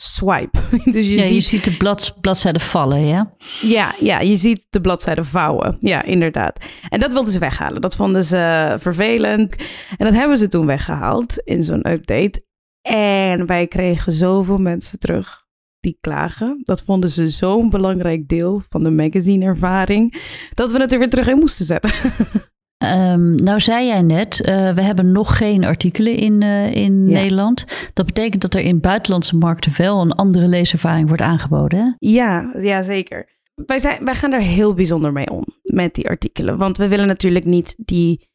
swipe. 0.00 0.58
dus 0.92 1.06
je, 1.08 1.14
ja, 1.14 1.22
ziet... 1.22 1.34
je 1.34 1.40
ziet 1.40 1.64
de 1.64 1.76
blad, 1.76 2.16
bladzijde 2.20 2.58
vallen, 2.58 3.06
ja? 3.06 3.34
Ja, 3.60 3.94
ja, 4.00 4.20
je 4.20 4.36
ziet 4.36 4.66
de 4.70 4.80
bladzijde 4.80 5.24
vouwen. 5.24 5.76
Ja, 5.78 6.02
inderdaad. 6.02 6.64
En 6.88 7.00
dat 7.00 7.12
wilden 7.12 7.32
ze 7.32 7.38
weghalen. 7.38 7.80
Dat 7.80 7.96
vonden 7.96 8.24
ze 8.24 8.74
vervelend. 8.78 9.56
En 9.96 10.06
dat 10.06 10.14
hebben 10.14 10.36
ze 10.38 10.48
toen 10.48 10.66
weggehaald 10.66 11.38
in 11.44 11.64
zo'n 11.64 11.90
update. 11.90 12.44
En 12.82 13.46
wij 13.46 13.66
kregen 13.66 14.12
zoveel 14.12 14.58
mensen 14.58 14.98
terug 14.98 15.44
die 15.80 15.98
klagen. 16.00 16.60
Dat 16.62 16.82
vonden 16.82 17.10
ze 17.10 17.28
zo'n 17.28 17.70
belangrijk 17.70 18.28
deel 18.28 18.62
van 18.68 18.82
de 18.82 18.90
magazine-ervaring. 18.90 20.22
Dat 20.54 20.72
we 20.72 20.80
het 20.80 20.92
er 20.92 20.98
weer 20.98 21.10
terug 21.10 21.28
in 21.28 21.38
moesten 21.38 21.66
zetten. 21.66 21.90
Um, 22.82 23.34
nou 23.34 23.60
zei 23.60 23.86
jij 23.86 24.02
net, 24.02 24.40
uh, 24.40 24.72
we 24.72 24.82
hebben 24.82 25.12
nog 25.12 25.36
geen 25.36 25.64
artikelen 25.64 26.16
in, 26.16 26.40
uh, 26.42 26.74
in 26.74 27.06
ja. 27.06 27.12
Nederland. 27.12 27.90
Dat 27.94 28.06
betekent 28.06 28.42
dat 28.42 28.54
er 28.54 28.60
in 28.60 28.80
buitenlandse 28.80 29.36
markten 29.36 29.72
wel 29.76 30.00
een 30.00 30.12
andere 30.12 30.48
leeservaring 30.48 31.06
wordt 31.08 31.22
aangeboden. 31.22 31.78
Hè? 31.78 32.08
Ja, 32.08 32.54
ja, 32.60 32.82
zeker. 32.82 33.28
Wij, 33.54 33.78
zijn, 33.78 34.04
wij 34.04 34.14
gaan 34.14 34.30
daar 34.30 34.40
heel 34.40 34.74
bijzonder 34.74 35.12
mee 35.12 35.30
om 35.30 35.44
met 35.62 35.94
die 35.94 36.08
artikelen. 36.08 36.58
Want 36.58 36.76
we 36.76 36.88
willen 36.88 37.06
natuurlijk 37.06 37.44
niet 37.44 37.74
die 37.78 38.28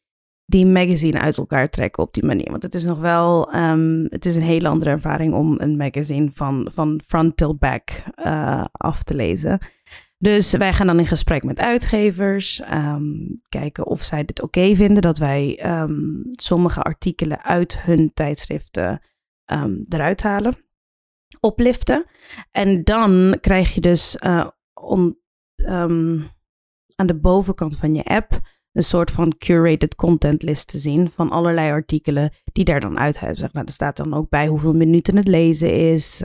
die 0.46 0.66
magazine 0.66 1.20
uit 1.20 1.38
elkaar 1.38 1.70
trekken 1.70 2.02
op 2.02 2.14
die 2.14 2.24
manier. 2.24 2.50
Want 2.50 2.62
het 2.62 2.74
is 2.74 2.84
nog 2.84 2.98
wel, 2.98 3.52
ehm, 3.52 4.06
het 4.08 4.26
is 4.26 4.36
een 4.36 4.42
hele 4.42 4.68
andere 4.68 4.90
ervaring 4.90 5.34
om 5.34 5.54
een 5.58 5.76
magazine 5.76 6.30
van, 6.32 6.68
van 6.74 7.00
front 7.06 7.36
till 7.36 7.56
back 7.58 7.82
uh, 8.16 8.64
af 8.72 9.02
te 9.02 9.14
lezen. 9.14 9.58
Dus 10.18 10.52
wij 10.52 10.72
gaan 10.72 10.86
dan 10.86 10.98
in 10.98 11.06
gesprek 11.06 11.44
met 11.44 11.58
uitgevers, 11.58 12.62
um, 12.72 13.34
kijken 13.48 13.86
of 13.86 14.02
zij 14.02 14.24
dit 14.24 14.42
oké 14.42 14.74
vinden 14.74 15.02
dat 15.02 15.18
wij 15.18 15.66
um, 15.80 16.22
sommige 16.30 16.82
artikelen 16.82 17.42
uit 17.42 17.80
hun 17.80 18.10
tijdschriften 18.14 19.02
eruit 19.88 20.22
halen, 20.22 20.56
opliften. 21.40 22.04
En 22.50 22.84
dan 22.84 23.38
krijg 23.40 23.74
je 23.74 23.80
dus 23.80 24.16
uh, 24.24 24.46
om, 24.80 25.20
aan 26.94 27.06
de 27.06 27.18
bovenkant 27.20 27.76
van 27.76 27.94
je 27.94 28.04
app 28.04 28.40
een 28.72 28.82
soort 28.82 29.10
van 29.10 29.36
curated 29.38 29.94
content 29.94 30.42
list 30.42 30.68
te 30.68 30.78
zien 30.78 31.08
van 31.08 31.30
allerlei 31.30 31.70
artikelen 31.70 32.32
die 32.52 32.64
daar 32.64 32.80
dan 32.80 32.98
uit 32.98 33.20
Nou, 33.20 33.48
er 33.52 33.72
staat 33.72 33.96
dan 33.96 34.14
ook 34.14 34.28
bij 34.28 34.46
hoeveel 34.46 34.74
minuten 34.74 35.16
het 35.16 35.28
lezen 35.28 35.74
is, 35.74 36.22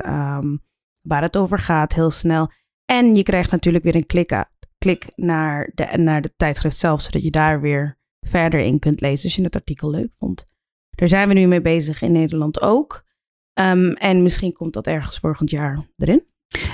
waar 1.02 1.22
het 1.22 1.38
over 1.38 1.58
gaat, 1.58 1.94
heel 1.94 2.10
snel. 2.10 2.50
En 2.92 3.16
je 3.16 3.24
krijgt 3.24 3.52
natuurlijk 3.52 3.84
weer 3.84 3.96
een 3.96 4.06
klik, 4.06 4.46
klik 4.78 5.08
naar, 5.16 5.72
de, 5.76 5.98
naar 5.98 6.22
de 6.22 6.34
tijdschrift 6.36 6.78
zelf, 6.78 7.02
zodat 7.02 7.24
je 7.24 7.32
daar 7.32 7.62
weer 7.62 7.98
verder 8.20 8.60
in 8.60 8.80
kunt 8.80 9.02
lezen 9.02 9.24
als 9.24 9.36
je 9.36 9.44
het 9.44 9.56
artikel 9.56 9.90
leuk 9.90 10.12
vond. 10.18 10.46
Daar 10.90 11.08
zijn 11.08 11.28
we 11.28 11.34
nu 11.34 11.48
mee 11.48 11.62
bezig 11.62 12.02
in 12.02 12.12
Nederland 12.12 12.62
ook. 12.62 13.04
Um, 13.60 13.94
en 13.94 14.24
misschien 14.24 14.54
komt 14.54 14.74
dat 14.74 14.88
ergens 14.88 15.18
volgend 15.18 15.50
jaar 15.50 15.88
erin. 15.98 16.24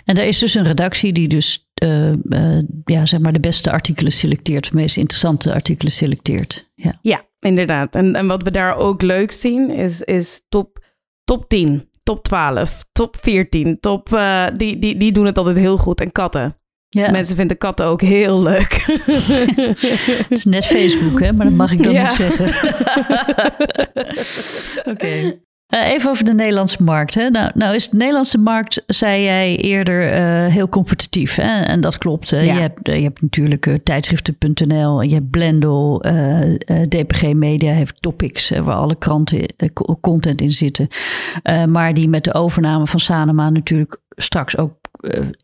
En 0.06 0.18
er 0.18 0.24
is 0.24 0.40
dus 0.40 0.54
een 0.54 0.64
redactie 0.64 1.14
die 1.14 1.28
dus 1.28 1.70
uh, 1.84 2.12
uh, 2.12 2.62
ja, 2.86 3.06
zeg 3.06 3.20
maar 3.20 3.34
de 3.34 3.40
beste 3.40 3.72
artikelen 3.72 4.12
selecteert, 4.12 4.70
de 4.70 4.76
meest 4.76 4.98
interessante 4.98 5.54
artikelen 5.54 5.92
selecteert. 5.92 6.72
Ja, 6.76 6.94
ja 7.02 7.24
inderdaad. 7.40 7.96
En, 7.96 8.16
en 8.16 8.28
wat 8.28 8.44
we 8.44 8.52
daar 8.52 8.76
ook 8.76 9.02
leuk 9.02 9.32
zien 9.32 9.70
is, 9.70 10.02
is 10.02 10.46
top, 10.50 10.84
top 11.24 11.50
10, 11.50 11.90
top 12.08 12.24
12, 12.24 12.86
top 12.92 13.18
14. 13.20 13.80
Top, 13.80 14.10
uh, 14.10 14.48
die, 14.58 14.80
die, 14.80 14.98
die 14.98 15.12
doen 15.12 15.26
het 15.26 15.38
altijd 15.38 15.58
heel 15.58 15.78
goed. 15.78 16.02
En 16.02 16.12
katten. 16.12 16.56
Ja. 16.90 17.12
Mensen 17.12 17.36
vinden 17.36 17.58
katten 17.58 17.86
ook 17.86 18.02
heel 18.02 18.42
leuk. 18.42 18.74
Het 20.22 20.32
is 20.32 20.46
net 20.46 20.66
Facebook, 20.66 21.20
hè? 21.20 21.34
maar 21.34 21.46
dat 21.46 21.56
mag 21.56 21.72
ik 21.72 21.84
dan 21.84 21.94
ja. 21.94 22.04
niet 22.04 22.12
zeggen. 22.12 22.46
Oké. 24.80 24.90
Okay. 24.90 25.42
Uh, 25.74 25.90
even 25.90 26.10
over 26.10 26.26
de 26.26 26.34
Nederlandse 26.34 26.84
markt. 26.84 27.16
Hè. 27.16 27.30
Nou, 27.30 27.52
nou 27.54 27.76
is 27.76 27.90
de 27.90 27.98
Nederlandse 27.98 28.38
markt, 28.38 28.84
zei 28.88 29.24
jij 29.24 29.58
eerder, 29.58 30.14
uh, 30.14 30.54
heel 30.54 30.70
competitief. 30.70 31.36
Hè? 31.36 31.62
En 31.62 31.82
dat 31.82 31.98
klopt. 31.98 32.30
Ja. 32.30 32.40
Je, 32.40 32.52
hebt, 32.52 32.80
je 32.84 32.92
hebt 32.92 33.22
natuurlijk 33.22 33.78
tijdschriften.nl, 33.84 35.02
je 35.02 35.14
hebt 35.14 35.30
Blendel, 35.30 36.02
DPG 36.90 37.34
Media 37.34 37.74
heeft 37.74 38.02
Topics, 38.02 38.50
waar 38.50 38.76
alle 38.76 38.96
kranten 38.96 39.46
content 40.02 40.42
in 40.42 40.52
zitten. 40.52 40.88
maar 41.70 41.94
die 41.94 42.10
met 42.10 42.24
de 42.24 42.34
overname 42.34 42.88
van 42.88 43.00
Sanema 43.00 43.50
natuurlijk 43.50 44.00
straks 44.10 44.58
ook 44.58 44.76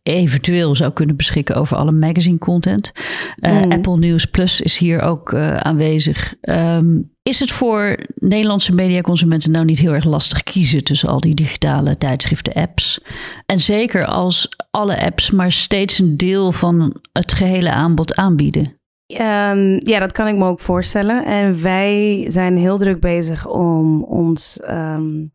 eventueel 0.03 0.75
zou 0.75 0.91
kunnen 0.91 1.15
beschikken 1.15 1.55
over 1.55 1.77
alle 1.77 1.91
magazine 1.91 2.37
content. 2.37 2.91
Mm. 3.35 3.71
Apple 3.71 3.97
News 3.97 4.25
Plus 4.25 4.61
is 4.61 4.77
hier 4.77 5.01
ook 5.01 5.33
aanwezig. 5.35 6.35
Um, 6.41 7.12
is 7.23 7.39
het 7.39 7.51
voor 7.51 7.97
Nederlandse 8.15 8.73
mediaconsumenten 8.73 9.51
nou 9.51 9.65
niet 9.65 9.79
heel 9.79 9.93
erg 9.93 10.05
lastig 10.05 10.43
kiezen 10.43 10.83
tussen 10.83 11.09
al 11.09 11.19
die 11.19 11.33
digitale 11.33 11.97
tijdschriften 11.97 12.53
apps? 12.53 13.01
En 13.45 13.59
zeker 13.59 14.05
als 14.05 14.49
alle 14.71 15.01
apps 15.01 15.31
maar 15.31 15.51
steeds 15.51 15.99
een 15.99 16.17
deel 16.17 16.51
van 16.51 17.01
het 17.11 17.33
gehele 17.33 17.71
aanbod 17.71 18.15
aanbieden. 18.15 18.73
Um, 19.07 19.87
ja, 19.87 19.99
dat 19.99 20.11
kan 20.11 20.27
ik 20.27 20.35
me 20.35 20.45
ook 20.45 20.59
voorstellen. 20.59 21.25
En 21.25 21.61
wij 21.61 22.25
zijn 22.27 22.57
heel 22.57 22.77
druk 22.77 22.99
bezig 22.99 23.47
om 23.47 24.03
ons 24.03 24.59
um, 24.69 25.33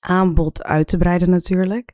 aanbod 0.00 0.62
uit 0.62 0.86
te 0.86 0.96
breiden 0.96 1.30
natuurlijk. 1.30 1.92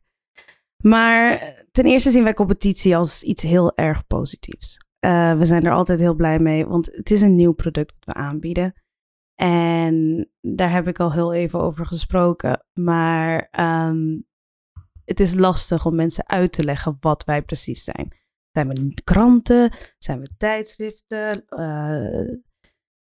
Maar 0.83 1.55
ten 1.71 1.85
eerste 1.85 2.11
zien 2.11 2.25
wij 2.25 2.35
competitie 2.35 2.97
als 2.97 3.23
iets 3.23 3.43
heel 3.43 3.77
erg 3.77 4.07
positiefs. 4.07 4.77
Uh, 5.01 5.39
we 5.39 5.47
zijn 5.47 5.65
er 5.65 5.73
altijd 5.73 6.01
heel 6.01 6.15
blij 6.15 6.39
mee, 6.39 6.67
want 6.67 6.87
het 6.93 7.11
is 7.11 7.21
een 7.21 7.37
nieuw 7.37 7.53
product 7.53 7.95
dat 7.99 8.15
we 8.15 8.23
aanbieden. 8.23 8.75
En 9.35 10.29
daar 10.41 10.73
heb 10.73 10.89
ik 10.89 11.01
al 11.01 11.13
heel 11.13 11.33
even 11.33 11.61
over 11.61 11.87
gesproken. 11.87 12.67
Maar 12.73 13.49
um, 13.89 14.27
het 15.05 15.21
is 15.21 15.35
lastig 15.35 15.87
om 15.87 15.95
mensen 15.95 16.29
uit 16.29 16.53
te 16.53 16.65
leggen 16.65 16.97
wat 17.01 17.25
wij 17.25 17.43
precies 17.43 17.85
zijn. 17.85 18.17
Zijn 18.53 18.69
we 18.69 18.95
kranten? 19.05 19.73
Zijn 19.99 20.21
we 20.21 20.29
tijdschriften? 20.37 21.45
Uh, 21.49 22.37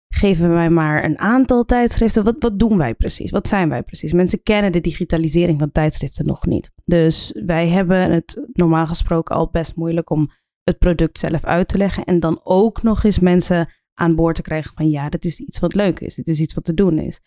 geven 0.09 0.51
wij 0.51 0.71
maar 0.71 1.05
een 1.05 1.19
aantal 1.19 1.65
tijdschriften? 1.65 2.25
Wat, 2.25 2.37
wat 2.39 2.59
doen 2.59 2.79
wij 2.79 2.95
precies? 2.95 3.31
Wat 3.31 3.49
zijn 3.49 3.69
wij 3.69 3.83
precies? 3.83 4.13
Mensen 4.13 4.43
kennen 4.43 4.73
de 4.73 4.81
digitalisering 4.81 5.59
van 5.59 5.73
tijdschriften 5.73 6.25
nog 6.25 6.47
niet. 6.47 6.71
Dus 6.85 7.41
wij 7.45 7.69
hebben 7.69 8.11
het 8.13 8.49
normaal 8.53 8.87
gesproken 8.87 9.37
al 9.37 9.51
best 9.51 9.77
moeilijk 9.77 10.11
om 10.11 10.31
het 10.63 10.79
product 10.79 11.19
zelf 11.19 11.45
uit 11.45 11.69
te 11.69 11.79
leggen. 11.79 12.05
En 12.05 12.21
dan 12.21 12.41
ook 12.43 12.83
nog 12.83 13.05
eens 13.05 13.19
mensen 13.19 13.69
aan 13.97 14.15
boord 14.15 14.35
te 14.35 14.43
krijgen 14.43 14.73
van 14.75 14.91
ja, 14.91 15.09
dit 15.09 15.25
is 15.25 15.41
iets 15.41 15.59
wat 15.59 15.75
leuk 15.75 16.01
is. 16.01 16.15
Dit 16.15 16.29
is 16.29 16.41
iets 16.41 16.55
wat 16.55 16.65
te 16.65 16.75
doen 16.75 16.99
is. 16.99 17.21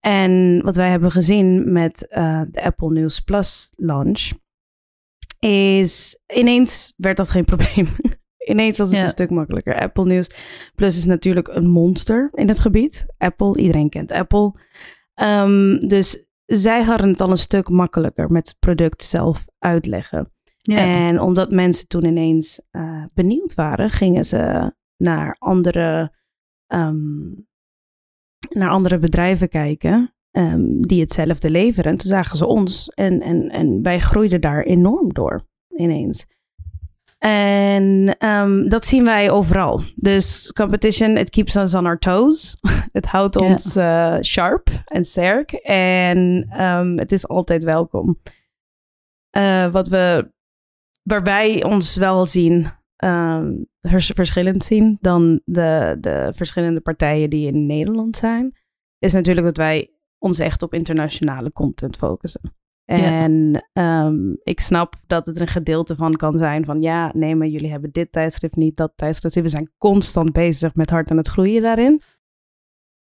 En 0.00 0.60
wat 0.64 0.76
wij 0.76 0.90
hebben 0.90 1.10
gezien 1.10 1.72
met 1.72 2.06
uh, 2.10 2.42
de 2.50 2.62
Apple 2.62 2.92
News 2.92 3.20
Plus 3.20 3.70
launch, 3.74 4.30
is 5.38 6.18
ineens 6.34 6.92
werd 6.96 7.16
dat 7.16 7.30
geen 7.30 7.44
probleem. 7.54 7.88
ineens 8.38 8.78
was 8.78 8.88
het 8.88 8.98
ja. 8.98 9.04
een 9.04 9.10
stuk 9.10 9.30
makkelijker. 9.30 9.80
Apple 9.80 10.04
News 10.04 10.30
Plus 10.74 10.96
is 10.96 11.04
natuurlijk 11.04 11.48
een 11.48 11.68
monster 11.68 12.30
in 12.34 12.48
het 12.48 12.58
gebied. 12.58 13.06
Apple, 13.18 13.56
iedereen 13.56 13.88
kent 13.88 14.12
Apple. 14.12 14.54
Um, 15.14 15.88
dus 15.88 16.26
zij 16.44 16.82
hadden 16.82 17.08
het 17.08 17.20
al 17.20 17.30
een 17.30 17.36
stuk 17.36 17.68
makkelijker 17.68 18.30
met 18.30 18.48
het 18.48 18.58
product 18.58 19.02
zelf 19.02 19.44
uitleggen. 19.58 20.32
Ja. 20.56 20.76
En 20.76 21.20
omdat 21.20 21.50
mensen 21.50 21.88
toen 21.88 22.04
ineens 22.04 22.62
uh, 22.72 23.04
benieuwd 23.14 23.54
waren, 23.54 23.90
gingen 23.90 24.24
ze 24.24 24.72
naar 24.98 25.36
andere, 25.38 26.12
um, 26.66 27.46
naar 28.48 28.70
andere 28.70 28.98
bedrijven 28.98 29.48
kijken 29.48 30.14
um, 30.30 30.86
die 30.86 31.00
hetzelfde 31.00 31.50
leveren. 31.50 31.92
En 31.92 31.98
toen 31.98 32.10
zagen 32.10 32.36
ze 32.36 32.46
ons 32.46 32.88
en, 32.88 33.20
en, 33.20 33.48
en 33.48 33.82
wij 33.82 33.98
groeiden 33.98 34.40
daar 34.40 34.62
enorm 34.62 35.12
door 35.12 35.40
ineens. 35.68 36.26
En 37.18 38.16
um, 38.26 38.68
dat 38.68 38.86
zien 38.86 39.04
wij 39.04 39.30
overal. 39.30 39.80
Dus 39.94 40.52
competition, 40.52 41.16
it 41.16 41.30
keeps 41.30 41.56
us 41.56 41.74
on 41.74 41.86
our 41.86 41.98
toes. 41.98 42.56
het 42.92 43.06
houdt 43.06 43.36
ons 43.36 43.76
uh, 43.76 44.16
sharp 44.20 44.68
en 44.84 45.04
sterk. 45.04 45.52
En 45.62 46.48
het 46.96 47.12
is 47.12 47.28
altijd 47.28 47.64
welkom. 47.64 48.16
Uh, 49.36 49.68
wat 49.68 49.88
we, 49.88 50.32
waar 51.02 51.22
wij 51.22 51.64
ons 51.64 51.96
wel 51.96 52.26
zien 52.26 52.66
um, 53.04 53.66
verschillend 54.14 54.64
zien 54.64 54.98
dan 55.00 55.40
de, 55.44 55.96
de 56.00 56.32
verschillende 56.34 56.80
partijen 56.80 57.30
die 57.30 57.52
in 57.52 57.66
Nederland 57.66 58.16
zijn, 58.16 58.56
is 58.98 59.12
natuurlijk 59.12 59.46
dat 59.46 59.56
wij 59.56 59.92
ons 60.18 60.38
echt 60.38 60.62
op 60.62 60.74
internationale 60.74 61.52
content 61.52 61.96
focussen. 61.96 62.40
En 62.84 63.64
ja. 63.72 64.06
um, 64.06 64.38
ik 64.42 64.60
snap 64.60 64.94
dat 65.06 65.26
het 65.26 65.40
een 65.40 65.46
gedeelte 65.46 65.96
van 65.96 66.16
kan 66.16 66.38
zijn 66.38 66.64
van 66.64 66.80
ja, 66.80 67.10
nee, 67.14 67.36
maar 67.36 67.46
jullie 67.46 67.70
hebben 67.70 67.90
dit 67.90 68.12
tijdschrift 68.12 68.56
niet, 68.56 68.76
dat 68.76 68.92
tijdschrift. 68.96 69.34
We 69.34 69.48
zijn 69.48 69.72
constant 69.78 70.32
bezig 70.32 70.74
met 70.74 70.90
hard 70.90 71.10
aan 71.10 71.16
het 71.16 71.28
groeien 71.28 71.62
daarin. 71.62 72.00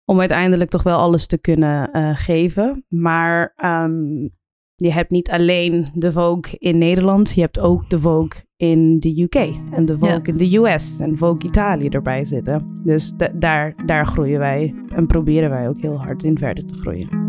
Om 0.05 0.19
uiteindelijk 0.19 0.69
toch 0.69 0.83
wel 0.83 0.99
alles 0.99 1.27
te 1.27 1.37
kunnen 1.37 1.97
uh, 1.97 2.17
geven. 2.17 2.85
Maar 2.87 3.53
um, 3.63 4.33
je 4.75 4.91
hebt 4.91 5.11
niet 5.11 5.29
alleen 5.29 5.87
de 5.93 6.11
Vogue 6.11 6.57
in 6.57 6.77
Nederland, 6.77 7.33
je 7.33 7.41
hebt 7.41 7.59
ook 7.59 7.89
de 7.89 7.99
Vogue 7.99 8.43
in 8.57 8.99
de 8.99 9.21
UK 9.21 9.35
en 9.71 9.85
de 9.85 9.97
Vogue 9.97 10.19
ja. 10.23 10.23
in 10.23 10.33
de 10.33 10.57
US 10.57 10.99
en 10.99 11.17
Vogue 11.17 11.43
Italië 11.49 11.87
erbij 11.87 12.25
zitten. 12.25 12.79
Dus 12.83 13.13
daar, 13.33 13.85
daar 13.85 14.05
groeien 14.05 14.39
wij 14.39 14.73
en 14.95 15.05
proberen 15.05 15.49
wij 15.49 15.67
ook 15.67 15.81
heel 15.81 16.01
hard 16.01 16.23
in 16.23 16.37
verder 16.37 16.65
te 16.65 16.75
groeien. 16.75 17.24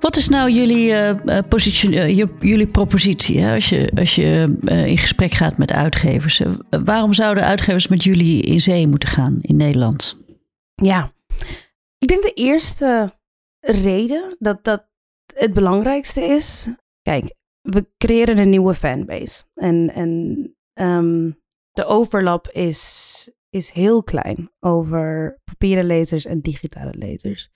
Wat 0.00 0.16
is 0.16 0.28
nou 0.28 0.50
jullie, 0.50 0.90
uh, 0.90 1.38
position, 1.48 1.92
uh, 1.92 2.16
jullie 2.40 2.66
propositie 2.66 3.40
hè? 3.40 3.54
als 3.54 3.68
je, 3.68 3.90
als 3.94 4.14
je 4.14 4.56
in 4.86 4.98
gesprek 4.98 5.32
gaat 5.32 5.58
met 5.58 5.72
uitgevers? 5.72 6.42
waarom 6.84 7.12
zouden 7.12 7.44
uitgevers 7.44 7.88
met 7.88 8.04
jullie 8.04 8.42
in 8.42 8.60
zee 8.60 8.86
moeten 8.86 9.08
gaan 9.08 9.38
in 9.40 9.56
Nederland? 9.56 10.18
Ja, 10.74 11.12
ik 11.98 12.08
denk 12.08 12.22
de 12.22 12.32
eerste 12.32 13.12
reden 13.60 14.36
dat 14.38 14.64
dat 14.64 14.88
het 15.34 15.52
belangrijkste 15.52 16.20
is. 16.20 16.68
Kijk, 17.02 17.34
we 17.60 17.86
creëren 17.98 18.38
een 18.38 18.50
nieuwe 18.50 18.74
fanbase. 18.74 19.42
En, 19.54 19.92
en 19.94 20.10
um, 20.74 21.40
de 21.72 21.84
overlap 21.84 22.48
is, 22.48 23.30
is 23.50 23.70
heel 23.70 24.02
klein 24.02 24.50
over 24.60 25.38
papieren 25.44 25.84
lezers 25.84 26.24
en 26.24 26.40
digitale 26.40 26.94
lezers. 26.98 27.50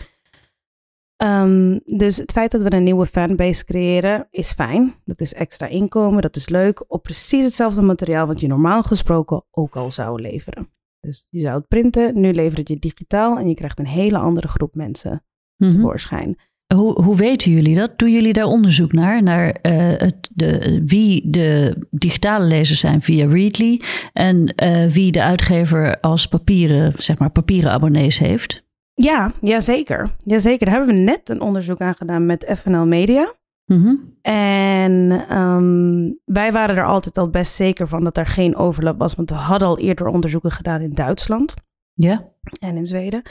Ehm, 1.16 1.78
dus 1.84 2.16
het 2.16 2.32
feit 2.32 2.50
dat 2.50 2.62
we 2.62 2.72
een 2.72 2.82
nieuwe 2.82 3.06
fanbase 3.06 3.64
creëren 3.64 4.26
is 4.30 4.52
fijn. 4.52 4.94
Dat 5.04 5.20
is 5.20 5.34
extra 5.34 5.66
inkomen, 5.66 6.22
dat 6.22 6.36
is 6.36 6.48
leuk. 6.48 6.84
Op 6.88 7.02
precies 7.02 7.44
hetzelfde 7.44 7.82
materiaal 7.82 8.26
wat 8.26 8.40
je 8.40 8.46
normaal 8.46 8.82
gesproken 8.82 9.44
ook 9.50 9.76
al 9.76 9.90
zou 9.90 10.20
leveren. 10.20 10.68
Dus 11.00 11.26
je 11.30 11.40
zou 11.40 11.58
het 11.58 11.68
printen, 11.68 12.20
nu 12.20 12.32
levert 12.32 12.58
het 12.58 12.68
je 12.68 12.78
digitaal 12.78 13.38
en 13.38 13.48
je 13.48 13.54
krijgt 13.54 13.78
een 13.78 13.86
hele 13.86 14.18
andere 14.18 14.48
groep 14.48 14.74
mensen 14.74 15.24
Mhm. 15.56 15.70
tevoorschijn. 15.70 16.36
Hoe, 16.74 17.02
hoe 17.02 17.16
weten 17.16 17.52
jullie 17.52 17.74
dat? 17.74 17.98
Doen 17.98 18.12
jullie 18.12 18.32
daar 18.32 18.44
onderzoek 18.44 18.92
naar? 18.92 19.22
Naar 19.22 19.50
eh, 19.50 19.76
het, 19.76 20.30
de, 20.34 20.82
wie 20.86 21.30
de 21.30 21.76
digitale 21.90 22.44
lezers 22.44 22.80
zijn 22.80 23.02
via 23.02 23.26
Readly 23.26 23.80
en 24.12 24.46
eh, 24.54 24.86
wie 24.86 25.12
de 25.12 25.22
uitgever 25.22 26.00
als 26.00 26.26
papieren, 26.26 26.92
zeg 26.96 27.18
maar, 27.18 27.30
papieren 27.30 27.70
abonnees 27.70 28.18
heeft? 28.18 28.64
Ja, 28.94 29.32
jazeker. 29.40 30.10
Jazeker. 30.18 30.66
Daar 30.66 30.76
hebben 30.76 30.94
we 30.94 31.00
net 31.00 31.28
een 31.28 31.40
onderzoek 31.40 31.80
aan 31.80 31.94
gedaan 31.94 32.26
met 32.26 32.52
FNL 32.58 32.86
Media. 32.86 33.34
Mhm. 33.64 33.94
En 34.22 35.10
ehm, 35.28 36.10
wij 36.24 36.52
waren 36.52 36.76
er 36.76 36.84
altijd 36.84 37.18
al 37.18 37.28
best 37.30 37.54
zeker 37.54 37.88
van 37.88 38.04
dat 38.04 38.16
er 38.16 38.26
geen 38.26 38.56
overlap 38.56 38.98
was, 38.98 39.14
want 39.14 39.30
we 39.30 39.36
hadden 39.36 39.68
al 39.68 39.78
eerder 39.78 40.06
onderzoeken 40.06 40.50
gedaan 40.50 40.80
in 40.80 40.92
Duitsland 40.92 41.54
Ja. 41.94 42.32
en 42.60 42.76
in 42.76 42.86
Zweden. 42.86 43.22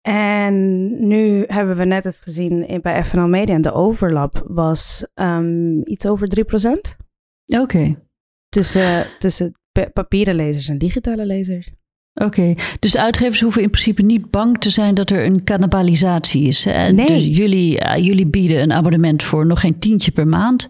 En 0.00 0.54
nu 1.08 1.44
hebben 1.46 1.76
we 1.76 1.84
net 1.84 2.04
het 2.04 2.16
gezien 2.16 2.78
bij 2.82 3.04
FNL 3.04 3.26
Media 3.28 3.54
en 3.54 3.62
de 3.62 3.72
overlap 3.72 4.44
was 4.48 5.06
ehm, 5.14 5.78
iets 5.84 6.06
over 6.06 6.28
3% 6.28 6.96
Oké. 7.60 8.02
tussen, 8.48 9.06
tussen 9.18 9.52
pa- 9.72 9.90
papieren 9.92 10.34
lezers 10.34 10.68
en 10.68 10.78
digitale 10.78 11.26
lezers. 11.26 11.68
Oké, 12.24 12.54
dus 12.80 12.96
uitgevers 12.96 13.40
hoeven 13.40 13.62
in 13.62 13.70
principe 13.70 14.02
niet 14.02 14.30
bang 14.30 14.58
te 14.58 14.70
zijn 14.70 14.94
dat 14.94 15.10
er 15.10 15.24
een 15.24 15.44
cannibalisatie 15.44 16.42
is. 16.46 16.64
Hè? 16.64 16.90
Nee. 16.92 17.06
Dus 17.06 17.26
jullie, 17.26 17.78
eh, 17.78 18.04
jullie 18.04 18.26
bieden 18.26 18.62
een 18.62 18.72
abonnement 18.72 19.22
voor 19.22 19.46
nog 19.46 19.60
geen 19.60 19.78
tientje 19.78 20.10
per 20.10 20.26
maand 20.26 20.66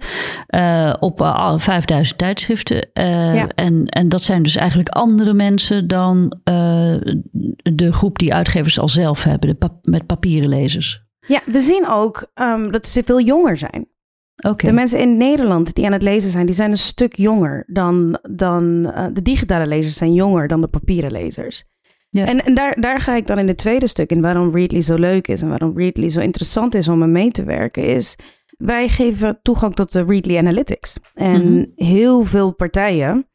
eh, 0.47 0.95
op 0.99 1.21
eh, 1.21 1.35
al 1.35 1.59
5000 1.59 2.19
tijdschriften. 2.19 2.89
Eh, 2.93 3.35
Ja. 3.35 3.49
en, 3.55 3.87
en 3.87 4.09
dat 4.09 4.23
zijn 4.23 4.43
dus 4.43 4.57
eigenlijk 4.57 4.89
andere 4.89 5.33
mensen 5.33 5.89
dan 5.89 6.39
eh, 6.45 6.95
de 7.63 7.93
groep 7.93 8.19
die 8.19 8.35
uitgevers 8.35 8.79
al 8.79 8.89
zelf 8.89 9.23
hebben, 9.23 9.49
de 9.49 9.55
pap- 9.55 9.87
met 9.87 10.07
papieren 10.07 10.49
lezers. 10.49 11.05
Ja, 11.27 11.41
we 11.47 11.61
zien 11.61 11.89
ook 11.91 12.31
ehm, 12.35 12.71
dat 12.71 12.87
ze 12.87 13.03
veel 13.03 13.21
jonger 13.21 13.57
zijn. 13.57 13.87
De 14.37 14.73
mensen 14.73 15.01
in 15.01 15.17
Nederland 15.17 15.75
die 15.75 15.87
aan 15.87 15.93
het 15.93 16.03
lezen 16.03 16.31
zijn, 16.31 16.47
die 16.47 16.55
zijn 16.55 16.71
een 16.71 16.79
stuk 16.79 17.17
jonger 17.17 17.65
dan, 17.67 18.19
dan 18.31 18.91
eh, 18.95 19.07
de 19.13 19.23
digitale 19.23 19.67
lezers 19.67 19.97
zijn 19.97 20.13
jonger 20.15 20.49
dan 20.49 20.61
de 20.61 20.69
papieren 20.69 21.13
lezers. 21.13 21.65
Ja. 22.11 22.27
En, 22.27 22.45
en 22.45 22.55
daar, 22.55 22.81
daar 22.81 23.01
ga 23.01 23.15
ik 23.15 23.27
dan 23.27 23.39
in 23.39 23.49
het 23.49 23.57
tweede 23.57 23.87
stuk 23.87 24.11
in 24.11 24.21
waarom 24.21 24.55
Readly 24.55 24.81
zo 24.81 24.95
leuk 24.97 25.29
is 25.29 25.43
en 25.43 25.49
waarom 25.49 25.79
Readly 25.79 26.11
zo 26.11 26.21
interessant 26.21 26.75
is 26.75 26.89
om 26.89 27.13
mee 27.13 27.31
te 27.31 27.45
werken, 27.45 27.85
is 27.85 28.17
wij 28.59 28.89
geven 28.89 29.39
toegang 29.43 29.75
tot 29.75 29.93
de 29.93 30.05
Readly 30.05 30.37
Analytics. 30.37 30.97
En 31.15 31.53
Mhm. 31.55 31.65
heel 31.75 32.25
veel 32.25 32.53
partijen, 32.55 33.27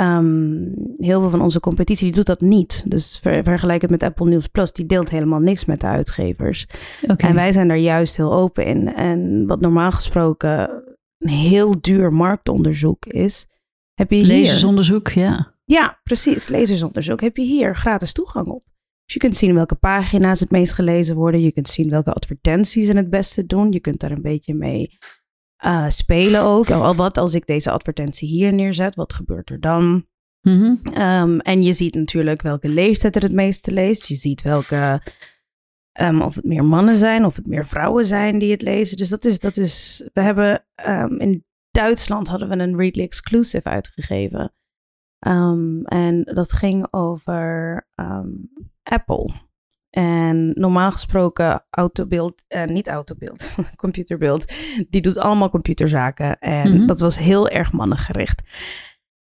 ehm, 0.00 1.04
heel 1.04 1.20
veel 1.20 1.30
van 1.30 1.42
onze 1.42 1.60
competitie, 1.60 2.06
die 2.06 2.14
doet 2.14 2.26
dat 2.26 2.40
niet. 2.40 2.82
Dus 2.86 3.18
ver, 3.22 3.44
vergelijk 3.44 3.82
het 3.82 3.90
met 3.90 4.02
Apple 4.02 4.28
News 4.28 4.46
Plus, 4.46 4.72
die 4.72 4.86
deelt 4.86 5.10
helemaal 5.10 5.40
niks 5.40 5.64
met 5.64 5.80
de 5.80 5.86
uitgevers. 5.86 6.66
oké. 7.02 7.26
En 7.26 7.34
wij 7.34 7.52
zijn 7.52 7.68
daar 7.68 7.78
juist 7.78 8.16
heel 8.16 8.32
open 8.32 8.64
in. 8.64 8.94
En 8.94 9.46
wat 9.46 9.60
normaal 9.60 9.90
gesproken 9.90 10.84
een 11.18 11.28
heel 11.28 11.80
duur 11.80 12.12
marktonderzoek 12.12 13.06
is, 13.06 13.46
heb 13.94 14.10
je 14.10 14.16
hier... 14.16 14.26
Lezersonderzoek, 14.26 15.08
ja. 15.08 15.54
Ja, 15.64 16.00
precies. 16.02 16.48
Lezersonderzoek 16.48 17.20
heb 17.20 17.36
je 17.36 17.42
hier 17.42 17.76
gratis 17.76 18.12
toegang 18.12 18.46
op. 18.46 18.64
Dus 19.04 19.14
je 19.14 19.18
kunt 19.18 19.36
zien 19.36 19.54
welke 19.54 19.74
pagina's 19.74 20.40
het 20.40 20.50
meest 20.50 20.72
gelezen 20.72 21.16
worden. 21.16 21.40
Je 21.40 21.52
kunt 21.52 21.68
zien 21.68 21.90
welke 21.90 22.12
advertenties 22.12 22.86
ze 22.86 22.92
het 22.92 23.10
beste 23.10 23.46
doen. 23.46 23.72
Je 23.72 23.80
kunt 23.80 24.00
daar 24.00 24.10
een 24.10 24.22
beetje 24.22 24.54
mee 24.54 24.98
eh, 25.60 25.88
spelen 25.88 26.42
ook. 26.42 26.70
Al 26.70 26.94
wat 26.94 27.18
als 27.18 27.34
ik 27.34 27.46
deze 27.46 27.70
advertentie 27.70 28.28
hier 28.28 28.52
neerzet, 28.52 28.94
wat 28.94 29.12
gebeurt 29.12 29.50
er 29.50 29.60
dan? 29.60 30.06
Mhm. 30.40 30.74
Ehm, 30.94 31.38
en 31.38 31.62
je 31.62 31.72
ziet 31.72 31.94
natuurlijk 31.94 32.42
welke 32.42 32.68
leeftijd 32.68 33.16
er 33.16 33.22
het 33.22 33.32
meeste 33.32 33.72
leest. 33.72 34.06
Je 34.06 34.14
ziet 34.14 34.42
welke, 34.42 35.02
ehm, 35.92 36.20
of 36.20 36.34
het 36.34 36.44
meer 36.44 36.64
mannen 36.64 36.96
zijn, 36.96 37.24
of 37.24 37.36
het 37.36 37.46
meer 37.46 37.66
vrouwen 37.66 38.04
zijn 38.04 38.38
die 38.38 38.50
het 38.50 38.62
lezen. 38.62 38.96
Dus 38.96 39.08
dat 39.08 39.24
is, 39.24 39.38
dat 39.38 39.56
is 39.56 40.04
we 40.12 40.20
hebben 40.20 40.64
ehm, 40.74 41.14
in 41.14 41.44
Duitsland 41.70 42.28
hadden 42.28 42.48
we 42.48 42.58
een 42.58 42.76
Readly 42.76 43.02
Exclusive 43.02 43.68
uitgegeven. 43.68 44.52
En 45.84 46.22
dat 46.24 46.52
ging 46.52 46.86
over 46.90 47.86
Apple. 48.82 49.49
En 49.90 50.52
normaal 50.54 50.90
gesproken 50.90 51.64
autobeeld, 51.70 52.42
eh, 52.46 52.64
niet 52.64 52.88
autobeeld, 52.88 53.50
computerbeeld, 53.76 54.52
die 54.90 55.00
doet 55.00 55.16
allemaal 55.16 55.50
computerzaken. 55.50 56.38
En 56.38 56.74
Mhm. 56.76 56.86
dat 56.86 57.00
was 57.00 57.18
heel 57.18 57.48
erg 57.48 57.72
mannengericht. 57.72 58.42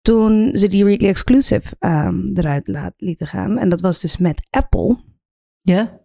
Toen 0.01 0.51
ze 0.57 0.69
die 0.69 0.85
Readly 0.85 1.09
Exclusive 1.09 1.77
ehm, 1.79 2.27
eruit 2.35 2.69
laat, 2.69 2.93
lieten 2.97 3.27
gaan, 3.27 3.59
en 3.59 3.69
dat 3.69 3.81
was 3.81 4.01
dus 4.01 4.17
met 4.17 4.47
Apple, 4.51 4.97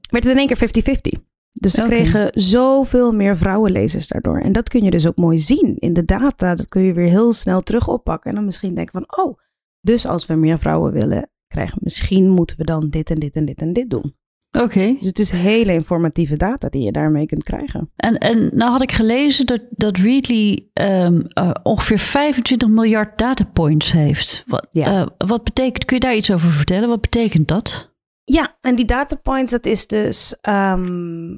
werd 0.09 0.23
het 0.23 0.33
in 0.33 0.37
één 0.39 0.47
keer 0.47 0.57
50-50. 0.57 1.27
Dus 1.59 1.73
ze 1.73 1.81
kregen 1.81 2.29
zoveel 2.33 3.11
meer 3.13 3.37
vrouwenlezers 3.37 4.07
daardoor. 4.07 4.39
En 4.39 4.51
dat 4.51 4.69
kun 4.69 4.83
je 4.83 4.91
dus 4.91 5.07
ook 5.07 5.15
mooi 5.17 5.39
zien 5.39 5.75
in 5.77 5.93
de 5.93 6.03
data. 6.03 6.55
Dat 6.55 6.69
kun 6.69 6.81
je 6.81 6.93
weer 6.93 7.09
heel 7.09 7.31
snel 7.33 7.61
terug 7.61 7.87
oppakken. 7.87 8.29
En 8.29 8.35
dan 8.35 8.45
misschien 8.45 8.75
denken 8.75 9.03
van, 9.05 9.23
oh, 9.25 9.37
dus 9.81 10.05
als 10.05 10.25
we 10.25 10.33
meer 10.33 10.59
vrouwen 10.59 10.91
willen 10.93 11.29
krijgen, 11.47 11.77
misschien 11.81 12.29
moeten 12.29 12.57
we 12.57 12.63
dan 12.63 12.89
dit 12.89 13.09
en 13.09 13.15
dit 13.19 13.35
en 13.35 13.45
dit 13.45 13.61
en 13.61 13.73
dit 13.73 13.89
doen. 13.89 14.15
Oké. 14.51 14.95
Dus 14.99 15.07
het 15.07 15.19
is 15.19 15.31
hele 15.31 15.73
informatieve 15.73 16.37
data 16.37 16.69
die 16.69 16.81
je 16.81 16.91
daarmee 16.91 17.25
kunt 17.25 17.43
krijgen. 17.43 17.91
En, 17.95 18.17
en 18.17 18.49
nou 18.53 18.71
had 18.71 18.81
ik 18.81 18.91
gelezen 18.91 19.45
dat, 19.45 19.61
dat 19.69 19.97
Readly 19.97 20.69
ehm, 20.73 21.19
eh, 21.27 21.51
ongeveer 21.63 21.97
25 21.97 22.67
miljard 22.69 23.17
datapoints 23.17 23.91
heeft. 23.91 24.43
Wat, 24.47 24.67
Ja. 24.69 24.85
eh, 24.85 25.07
wat 25.27 25.43
betekent, 25.43 25.85
kun 25.85 25.95
je 25.97 26.03
daar 26.03 26.15
iets 26.15 26.31
over 26.31 26.49
vertellen? 26.49 26.89
Wat 26.89 27.01
betekent 27.01 27.47
dat? 27.47 27.93
Ja, 28.23 28.57
en 28.61 28.75
die 28.75 28.85
data 28.85 29.15
points, 29.15 29.51
dat 29.51 29.65
is 29.65 29.87
dus 29.87 30.37
ehm, 30.41 31.37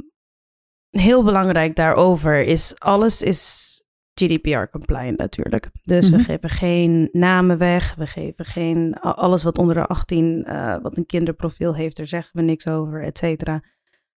heel 0.90 1.24
belangrijk 1.24 1.76
daarover. 1.76 2.44
Is 2.46 2.80
alles 2.80 3.22
is 3.22 3.70
GDPR 4.14 4.70
compliant 4.72 5.18
natuurlijk. 5.18 5.70
Dus 5.82 6.10
Mhm. 6.10 6.18
we 6.18 6.24
geven 6.24 6.50
geen 6.50 7.10
namen 7.12 7.58
weg. 7.58 7.96
We 7.96 8.08
geven 8.08 8.46
geen 8.46 8.94
alles 9.00 9.44
wat 9.44 9.58
onder 9.58 9.76
de 9.76 9.86
18, 9.86 10.44
eh, 10.46 10.76
wat 10.82 10.98
een 10.98 11.06
kinderprofiel 11.06 11.76
heeft, 11.76 11.98
daar 11.98 12.08
zeggen 12.08 12.30
we 12.34 12.42
niks 12.42 12.68
over, 12.68 13.04
et 13.04 13.18
cetera. 13.18 13.64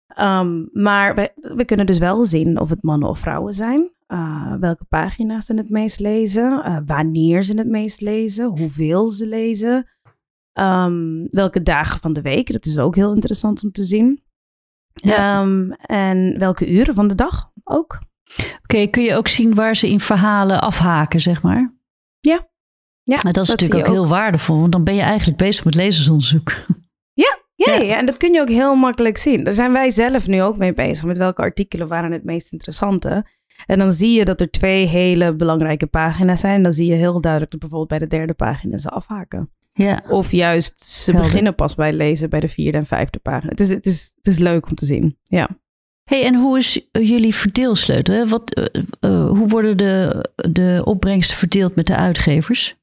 Ehm, 0.07 0.63
maar 0.71 1.15
we, 1.15 1.31
we 1.55 1.65
kunnen 1.65 1.85
dus 1.85 1.97
wel 1.97 2.25
zien 2.25 2.59
of 2.59 2.69
het 2.69 2.83
mannen 2.83 3.09
of 3.09 3.19
vrouwen 3.19 3.53
zijn. 3.53 3.93
eh, 4.07 4.55
welke 4.59 4.85
pagina's 4.85 5.45
ze 5.45 5.53
het 5.53 5.69
meest 5.69 5.99
lezen. 5.99 6.63
eh, 6.63 6.79
wanneer 6.85 7.41
ze 7.43 7.57
het 7.57 7.67
meest 7.67 8.01
lezen. 8.01 8.45
Hoeveel 8.57 9.09
ze 9.09 9.27
lezen. 9.27 9.89
Ehm, 10.53 11.25
welke 11.29 11.61
dagen 11.63 11.99
van 11.99 12.13
de 12.13 12.21
week. 12.21 12.51
Dat 12.51 12.65
is 12.65 12.77
ook 12.77 12.95
heel 12.95 13.13
interessant 13.13 13.63
om 13.63 13.71
te 13.71 13.83
zien. 13.83 14.23
Ja. 14.93 15.41
Ehm, 15.41 15.71
en 15.71 16.39
welke 16.39 16.69
uren 16.71 16.93
van 16.93 17.07
de 17.07 17.15
dag 17.15 17.51
ook. 17.63 17.99
Oké, 18.63 18.87
kun 18.87 19.03
je 19.03 19.15
ook 19.15 19.27
zien 19.27 19.55
waar 19.55 19.75
ze 19.75 19.89
in 19.89 19.99
verhalen 19.99 20.61
afhaken, 20.61 21.19
zeg 21.19 21.41
maar? 21.41 21.73
Ja. 22.19 22.47
Ja, 23.03 23.19
Maar 23.23 23.33
dat 23.33 23.43
is 23.43 23.49
dat 23.49 23.59
natuurlijk 23.59 23.89
ook, 23.89 23.95
heel 23.95 24.07
waardevol, 24.07 24.59
want 24.59 24.71
dan 24.71 24.83
ben 24.83 24.95
je 24.95 25.01
eigenlijk 25.01 25.37
bezig 25.37 25.65
met 25.65 25.75
lezersonderzoek. 25.75 26.53
Ja, 27.13 27.37
Ja. 27.55 27.73
ja, 27.81 27.97
en 27.97 28.05
dat 28.05 28.17
kun 28.17 28.33
je 28.33 28.41
ook 28.41 28.49
heel 28.49 28.75
makkelijk 28.75 29.17
zien. 29.17 29.43
Daar 29.43 29.53
zijn 29.53 29.71
wij 29.71 29.89
zelf 29.91 30.27
nu 30.27 30.41
ook 30.41 30.57
mee 30.57 30.73
bezig. 30.73 31.05
Met 31.05 31.17
welke 31.17 31.41
artikelen 31.41 31.87
waren 31.87 32.11
het 32.11 32.23
meest 32.23 32.51
interessante. 32.51 33.25
En 33.65 33.79
dan 33.79 33.91
zie 33.91 34.11
je 34.17 34.25
dat 34.25 34.41
er 34.41 34.51
twee 34.51 34.85
hele 34.85 35.35
belangrijke 35.35 35.87
pagina's 35.87 36.39
zijn. 36.39 36.63
Dan 36.63 36.73
zie 36.73 36.85
je 36.85 36.93
heel 36.95 37.21
duidelijk 37.21 37.51
dat 37.51 37.59
bijvoorbeeld 37.59 37.89
bij 37.89 37.99
de 37.99 38.15
derde 38.15 38.33
pagina 38.33 38.77
ze 38.77 38.89
afhaken. 38.89 39.51
Ja, 39.73 40.03
Of 40.09 40.31
juist 40.31 40.81
ze 40.81 41.11
Helder. 41.11 41.29
beginnen 41.29 41.55
pas 41.55 41.75
bij 41.75 41.93
lezen 41.93 42.29
bij 42.29 42.39
de 42.39 42.47
vierde 42.47 42.77
en 42.77 42.85
vijfde 42.85 43.19
pagina. 43.19 43.51
Het 43.51 43.59
is, 43.59 43.69
het 43.69 43.85
is, 43.85 44.13
het 44.15 44.27
is 44.27 44.37
leuk 44.39 44.67
om 44.69 44.75
te 44.75 44.85
zien. 44.85 45.17
Ja. 45.23 45.49
Hey, 46.05 46.25
en 46.25 46.35
hoe 46.35 46.57
is 46.57 46.87
jullie 46.91 47.35
verdeelsleutel? 47.35 48.27
Wat, 48.27 48.53
eh, 48.53 48.65
eh, 48.99 49.29
hoe 49.29 49.47
worden 49.47 49.77
de, 49.77 50.25
de 50.35 50.81
opbrengsten 50.83 51.37
verdeeld 51.37 51.75
met 51.75 51.87
de 51.87 51.95
uitgevers? 51.95 52.75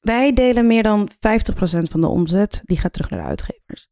Wij 0.00 0.32
delen 0.32 0.66
meer 0.66 0.82
dan 0.82 1.10
50% 1.10 1.88
van 1.88 2.00
de 2.00 2.08
omzet. 2.08 2.62
Die 2.64 2.78
gaat 2.78 2.92
terug 2.92 3.10
naar 3.10 3.20
de 3.20 3.26
uitgevers. 3.26 3.88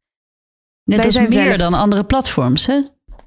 Net 0.84 0.96
Wij 0.96 1.04
als 1.04 1.14
zijn 1.14 1.28
meer 1.28 1.44
zelf- 1.44 1.56
dan 1.56 1.74
andere 1.74 2.04
platforms, 2.04 2.66
hè? 2.66 2.80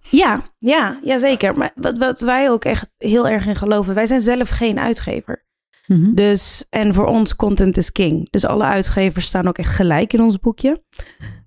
Ja, 0.10 0.44
ja, 0.58 1.00
ja 1.04 1.18
zeker. 1.18 1.58
Maar 1.58 1.72
wat, 1.76 1.98
wat 1.98 2.20
wij 2.20 2.50
ook 2.50 2.65
echt 2.65 2.89
heel 2.98 3.28
erg 3.28 3.46
in 3.46 3.56
geloven. 3.56 3.94
Wij 3.94 4.06
zijn 4.06 4.22
zelf 4.22 4.50
geen 4.50 4.80
uitgever. 4.80 5.46
Mhm. 5.88 6.13
Dus, 6.13 6.65
en 6.70 6.94
voor 6.94 7.06
ons, 7.06 7.36
content 7.36 7.78
is 7.78 7.92
king. 7.92 8.30
Dus 8.30 8.46
alle 8.46 8.63
uitgevers 8.63 9.26
staan 9.26 9.48
ook 9.48 9.58
echt 9.58 9.76
gelijk 9.76 10.13
in 10.13 10.22
ons 10.22 10.39
boekje. 10.39 10.84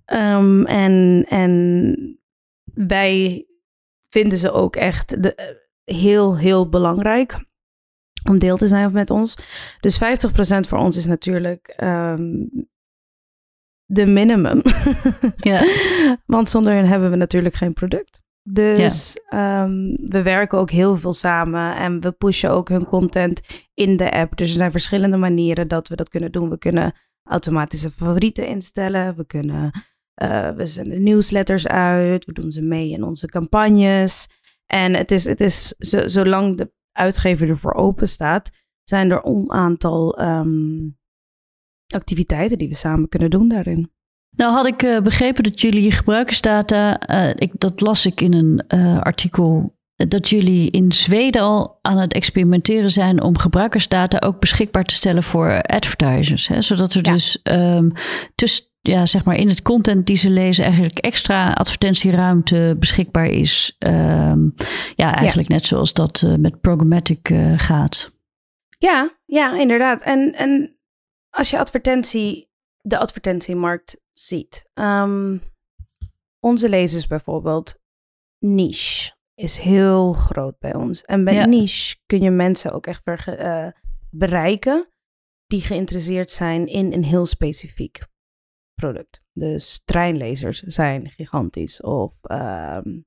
Ehm, 0.05 0.65
en, 0.65 1.25
en 1.29 2.22
wij 2.75 3.47
vinden 4.09 4.39
ze 4.39 4.51
ook 4.51 4.77
echt 4.77 5.23
de, 5.23 5.35
eh, 5.35 5.47
heel, 5.85 6.39
heel 6.39 6.69
belangrijk 6.69 7.45
om 8.29 8.39
deel 8.39 8.57
te 8.57 8.69
zijn 8.69 8.93
met 8.93 9.11
ons. 9.11 9.37
Dus 9.81 9.99
50% 9.99 10.69
voor 10.69 10.79
ons 10.79 10.97
is 10.97 11.07
natuurlijk 11.07 11.67
ehm, 11.77 12.47
de 13.85 14.07
minimum. 14.07 14.63
Ja. 15.37 15.65
Want 16.27 16.49
zonder 16.49 16.73
hen 16.73 16.87
hebben 16.87 17.11
we 17.11 17.17
natuurlijk 17.17 17.55
geen 17.55 17.73
product. 17.73 18.21
Dus 18.43 19.19
ehm, 19.29 19.95
we 19.95 20.23
werken 20.23 20.59
ook 20.59 20.71
heel 20.71 20.97
veel 20.97 21.13
samen 21.13 21.77
en 21.77 22.01
we 22.01 22.13
pushen 22.13 22.51
ook 22.51 22.69
hun 22.69 22.87
content 22.87 23.41
in 23.75 23.97
de 23.97 24.11
app. 24.11 24.37
Dus 24.37 24.51
er 24.51 24.57
zijn 24.57 24.71
verschillende 24.71 25.17
manieren 25.17 25.69
dat 25.69 25.89
we 25.89 25.97
dat 25.97 26.09
kunnen 26.09 26.33
doen. 26.33 26.49
We 26.49 26.59
kunnen 26.59 26.95
automatische 27.23 27.91
favorieten 27.91 28.47
instellen. 28.47 29.17
We 29.17 29.27
kunnen, 29.27 29.85
uh, 30.23 30.51
we 30.51 30.67
zenden 30.67 31.03
newsletters 31.03 31.67
uit. 31.67 32.25
We 32.25 32.33
doen 32.33 32.53
ze 32.53 32.63
mee 32.63 32.91
in 32.91 33.03
onze 33.03 33.27
campagnes. 33.27 34.29
En 34.67 34.95
het 34.95 35.11
is, 35.11 35.25
het 35.25 35.41
is 35.41 35.69
zolang 36.07 36.57
de 36.57 36.73
uitgever 36.93 37.49
ervoor 37.49 37.75
open 37.75 38.09
staat, 38.09 38.51
zijn 38.83 39.11
er 39.11 39.27
een 39.27 39.51
aantal 39.51 40.19
ehm, 40.19 40.89
activiteiten 41.95 42.59
die 42.59 42.69
we 42.69 42.75
samen 42.75 43.09
kunnen 43.09 43.31
doen 43.31 43.49
daarin. 43.49 43.93
Nou 44.37 44.53
had 44.53 44.67
ik 44.67 44.83
uh, 44.83 45.01
begrepen 45.01 45.43
dat 45.43 45.61
jullie 45.61 45.93
gebruikersdata, 45.93 47.11
uh, 47.11 47.35
ik, 47.35 47.53
dat 47.59 47.81
las 47.81 48.07
ik 48.07 48.21
in 48.21 48.33
een 48.33 48.65
uh, 48.69 49.01
artikel, 49.01 49.77
dat 49.95 50.29
jullie 50.29 50.71
in 50.71 50.93
Zweden 50.93 51.43
al 51.43 51.79
aan 51.83 51.99
het 51.99 52.13
experimenteren 52.13 52.91
zijn 52.91 53.23
om 53.23 53.39
gebruikersdata 53.39 54.19
ook 54.19 54.41
beschikbaar 54.41 54.85
te 54.85 54.95
stellen 54.95 55.23
voor 55.23 55.63
advertisers. 55.63 56.49
Hè? 56.49 56.63
Zodat 56.63 56.95
er 56.95 57.05
ja. 57.05 57.13
dus 57.13 57.41
um, 57.43 57.93
tussen 58.35 58.65
ja, 58.83 59.07
zeg 59.07 59.25
maar 59.25 59.37
in 59.37 59.49
het 59.49 59.63
content 59.63 60.07
die 60.07 60.17
ze 60.17 60.31
lezen 60.31 60.65
eigenlijk 60.65 60.99
extra 60.99 61.53
advertentieruimte 61.53 62.77
beschikbaar 62.79 63.27
is. 63.27 63.77
Um, 63.79 64.55
ja, 64.95 65.15
eigenlijk 65.15 65.49
ja. 65.49 65.55
net 65.55 65.67
zoals 65.67 65.93
dat 65.93 66.23
uh, 66.25 66.35
met 66.35 66.61
programmatic 66.61 67.31
uh, 67.31 67.59
gaat. 67.59 68.13
Ja, 68.79 69.19
ja, 69.25 69.59
inderdaad. 69.59 70.01
En, 70.01 70.35
en 70.35 70.77
als 71.31 71.51
je 71.51 71.59
advertentie, 71.59 72.51
de 72.81 72.99
advertentiemarkt 72.99 74.01
ziet. 74.13 74.71
Um, 74.75 75.43
onze 76.41 76.69
lezers 76.69 77.07
bijvoorbeeld, 77.07 77.81
niche 78.39 79.13
is 79.35 79.57
heel 79.57 80.13
groot 80.13 80.59
bij 80.59 80.75
ons. 80.75 81.05
En 81.05 81.25
bij 81.25 81.35
ja. 81.35 81.47
niche 81.47 81.97
kun 82.07 82.21
je 82.21 82.31
mensen 82.31 82.73
ook 82.73 82.87
echt 82.87 83.03
uh, 83.07 83.69
bereiken 84.11 84.89
die 85.47 85.61
geïnteresseerd 85.61 86.31
zijn 86.31 86.67
in 86.67 86.93
een 86.93 87.05
heel 87.05 87.27
specifiek 87.27 88.01
product. 88.83 89.23
Dus 89.33 89.83
treinlezers 89.85 90.61
zijn 90.61 91.09
gigantisch. 91.09 91.81
Of 91.81 92.19
um, 92.23 93.05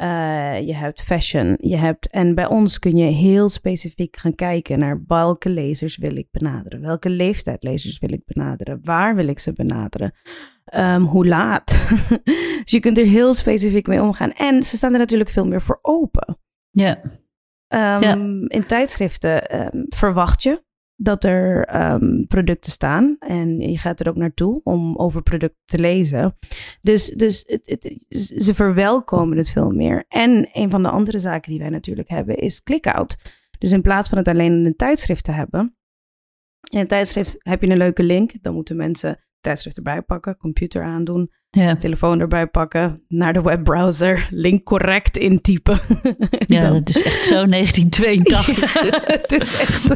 uh, 0.00 0.66
je 0.66 0.74
hebt 0.74 1.02
fashion. 1.02 1.56
Je 1.60 1.76
hebt, 1.76 2.10
en 2.10 2.34
bij 2.34 2.46
ons 2.46 2.78
kun 2.78 2.96
je 2.96 3.10
heel 3.10 3.48
specifiek 3.48 4.16
gaan 4.16 4.34
kijken 4.34 4.78
naar 4.78 5.02
welke 5.06 5.48
lezers 5.48 5.96
wil 5.96 6.16
ik 6.16 6.28
benaderen. 6.30 6.80
Welke 6.80 7.10
leeftijd 7.10 7.62
lezers 7.62 7.98
wil 7.98 8.12
ik 8.12 8.22
benaderen. 8.24 8.80
Waar 8.82 9.14
wil 9.14 9.28
ik 9.28 9.38
ze 9.38 9.52
benaderen. 9.52 10.12
Um, 10.74 11.02
hoe 11.02 11.26
laat. 11.26 11.66
dus 12.62 12.70
je 12.70 12.80
kunt 12.80 12.98
er 12.98 13.06
heel 13.06 13.32
specifiek 13.32 13.86
mee 13.86 14.02
omgaan. 14.02 14.32
En 14.32 14.62
ze 14.62 14.76
staan 14.76 14.92
er 14.92 14.98
natuurlijk 14.98 15.30
veel 15.30 15.46
meer 15.46 15.62
voor 15.62 15.78
open. 15.82 16.38
Ja. 16.70 17.00
Um, 17.68 18.02
ja. 18.02 18.14
In 18.48 18.66
tijdschriften 18.66 19.60
um, 19.60 19.86
verwacht 19.88 20.42
je 20.42 20.64
dat 20.96 21.24
er 21.24 21.74
um, 21.92 22.26
producten 22.26 22.72
staan. 22.72 23.16
En 23.18 23.60
je 23.60 23.78
gaat 23.78 24.00
er 24.00 24.08
ook 24.08 24.16
naartoe 24.16 24.60
om 24.62 24.96
over 24.96 25.22
producten 25.22 25.62
te 25.64 25.78
lezen. 25.78 26.36
Dus, 26.82 27.08
dus 27.08 27.44
het, 27.46 27.66
het, 27.66 28.04
ze 28.42 28.54
verwelkomen 28.54 29.36
het 29.36 29.50
veel 29.50 29.70
meer. 29.70 30.04
En 30.08 30.48
een 30.52 30.70
van 30.70 30.82
de 30.82 30.90
andere 30.90 31.18
zaken 31.18 31.50
die 31.50 31.60
wij 31.60 31.70
natuurlijk 31.70 32.08
hebben 32.08 32.36
is 32.36 32.62
click-out. 32.62 33.16
Dus 33.58 33.72
in 33.72 33.82
plaats 33.82 34.08
van 34.08 34.18
het 34.18 34.28
alleen 34.28 34.52
in 34.52 34.66
een 34.66 34.76
tijdschrift 34.76 35.24
te 35.24 35.32
hebben. 35.32 35.76
In 36.70 36.78
een 36.78 36.86
tijdschrift 36.86 37.36
heb 37.38 37.62
je 37.62 37.70
een 37.70 37.76
leuke 37.76 38.02
link. 38.02 38.42
Dan 38.42 38.54
moeten 38.54 38.76
mensen 38.76 39.25
tijdschrift 39.46 39.76
erbij 39.76 40.02
pakken, 40.02 40.36
computer 40.36 40.82
aandoen, 40.82 41.30
ja. 41.50 41.76
telefoon 41.76 42.20
erbij 42.20 42.46
pakken, 42.46 43.02
naar 43.08 43.32
de 43.32 43.42
webbrowser, 43.42 44.28
link 44.30 44.64
correct 44.64 45.16
intypen. 45.16 45.78
Ja, 46.46 46.60
dan... 46.60 46.72
dat 46.72 46.88
is 46.88 47.02
echt 47.02 47.24
zo 47.24 47.46
1982. 47.46 48.82
Ja, 48.82 49.02
het 49.04 49.32
is 49.32 49.60
echt. 49.60 49.88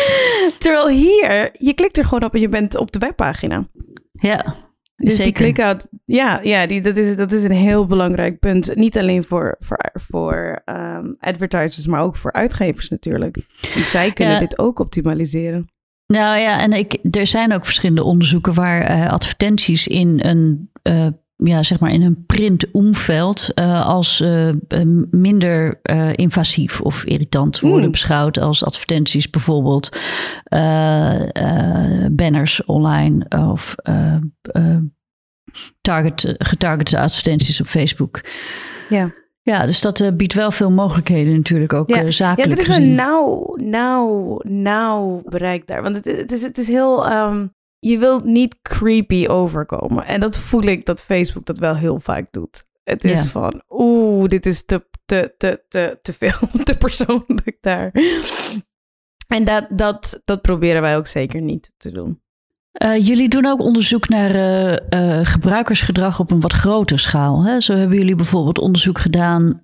Terwijl 0.62 0.88
hier, 0.88 1.50
je 1.52 1.72
klikt 1.74 1.96
er 1.96 2.04
gewoon 2.04 2.24
op 2.24 2.34
en 2.34 2.40
je 2.40 2.48
bent 2.48 2.76
op 2.76 2.92
de 2.92 2.98
webpagina. 2.98 3.68
Ja. 4.12 4.54
Dus 4.96 5.16
Zeker. 5.16 5.24
die 5.24 5.42
click-out, 5.42 5.88
ja, 6.04 6.40
ja 6.42 6.66
die, 6.66 6.80
dat, 6.80 6.96
is, 6.96 7.16
dat 7.16 7.32
is 7.32 7.42
een 7.42 7.50
heel 7.50 7.86
belangrijk 7.86 8.38
punt. 8.38 8.74
Niet 8.74 8.98
alleen 8.98 9.24
voor, 9.24 9.56
voor, 9.58 9.90
voor 9.92 10.62
um, 10.64 11.16
advertisers, 11.18 11.86
maar 11.86 12.02
ook 12.02 12.16
voor 12.16 12.32
uitgevers 12.32 12.88
natuurlijk. 12.88 13.46
Want 13.74 13.86
zij 13.86 14.12
kunnen 14.12 14.34
ja. 14.34 14.40
dit 14.40 14.58
ook 14.58 14.78
optimaliseren. 14.78 15.73
Nou 16.06 16.38
ja, 16.38 16.60
en 16.60 16.72
ik, 16.72 16.98
er 17.10 17.26
zijn 17.26 17.52
ook 17.52 17.64
verschillende 17.64 18.04
onderzoeken 18.04 18.54
waar 18.54 18.90
uh, 18.90 19.10
advertenties 19.10 19.86
in 19.86 20.20
een, 20.22 20.70
uh, 20.82 21.06
ja, 21.36 21.62
zeg 21.62 21.80
maar 21.80 21.90
in 21.92 22.02
een 22.02 22.26
print 22.26 22.70
omveld 22.70 23.50
uh, 23.54 23.86
als 23.86 24.24
minder 25.10 25.80
invasief 26.14 26.80
of 26.80 27.04
irritant 27.04 27.60
worden 27.60 27.84
mm. 27.84 27.90
beschouwd 27.90 28.38
als 28.38 28.64
advertenties, 28.64 29.30
bijvoorbeeld 29.30 29.98
banners 32.10 32.64
online 32.64 33.28
of 33.28 33.74
target, 35.80 36.34
getargete 36.38 36.98
advertenties 36.98 37.60
op 37.60 37.66
Facebook. 37.66 38.20
Ja. 38.88 39.12
Ja, 39.44 39.66
dus 39.66 39.80
dat 39.80 40.00
uh, 40.00 40.08
biedt 40.12 40.34
wel 40.34 40.50
veel 40.50 40.70
mogelijkheden 40.70 41.34
natuurlijk 41.34 41.72
ook 41.72 41.88
ja. 41.88 42.02
uh, 42.02 42.10
zakelijk 42.10 42.50
Ja, 42.50 42.56
er 42.56 42.60
is 42.62 42.66
gezien. 42.66 42.82
een 42.82 42.94
nauw, 42.94 43.54
nauw, 43.56 44.38
nauw 44.42 45.22
bereik 45.24 45.66
daar. 45.66 45.82
Want 45.82 45.96
het, 45.96 46.04
het, 46.04 46.32
is, 46.32 46.42
het 46.42 46.58
is 46.58 46.68
heel... 46.68 47.12
Um, 47.12 47.52
je 47.78 47.98
wilt 47.98 48.24
niet 48.24 48.56
creepy 48.62 49.26
overkomen. 49.26 50.04
En 50.04 50.20
dat 50.20 50.38
voel 50.38 50.62
ik 50.62 50.86
dat 50.86 51.00
Facebook 51.00 51.44
dat 51.46 51.58
wel 51.58 51.76
heel 51.76 52.00
vaak 52.00 52.32
doet. 52.32 52.64
Het 52.82 53.04
is 53.04 53.22
ja. 53.22 53.28
van, 53.28 53.62
oeh, 53.68 54.28
dit 54.28 54.46
is 54.46 54.64
te, 54.64 54.86
te, 55.04 55.34
te, 55.36 55.64
te, 55.68 55.98
te 56.02 56.12
veel, 56.12 56.48
te 56.64 56.76
persoonlijk 56.76 57.56
daar. 57.60 57.92
En 59.28 59.44
dat, 59.44 59.66
dat, 59.70 60.20
dat 60.24 60.42
proberen 60.42 60.82
wij 60.82 60.96
ook 60.96 61.06
zeker 61.06 61.40
niet 61.40 61.72
te 61.76 61.90
doen. 61.90 62.22
Uh, 62.82 63.06
jullie 63.06 63.28
doen 63.28 63.46
ook 63.46 63.60
onderzoek 63.60 64.08
naar 64.08 64.34
uh, 64.34 64.72
uh, 64.72 65.26
gebruikersgedrag 65.26 66.20
op 66.20 66.30
een 66.30 66.40
wat 66.40 66.52
grotere 66.52 67.00
schaal. 67.00 67.44
Hè? 67.44 67.60
Zo 67.60 67.74
hebben 67.74 67.98
jullie 67.98 68.14
bijvoorbeeld 68.14 68.58
onderzoek 68.58 68.98
gedaan 68.98 69.62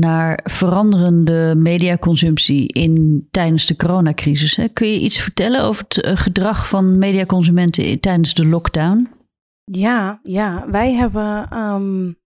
naar 0.00 0.40
veranderende 0.44 1.54
mediaconsumptie 1.56 2.68
in, 2.68 3.26
tijdens 3.30 3.66
de 3.66 3.76
coronacrisis. 3.76 4.56
Hè? 4.56 4.68
Kun 4.68 4.88
je 4.88 5.00
iets 5.00 5.20
vertellen 5.20 5.62
over 5.64 5.84
het 5.88 6.18
gedrag 6.18 6.68
van 6.68 6.98
mediaconsumenten 6.98 8.00
tijdens 8.00 8.34
de 8.34 8.46
lockdown? 8.46 9.08
Ja, 9.64 10.20
ja. 10.22 10.64
wij 10.70 10.92
hebben 10.92 11.58
um, 11.58 12.16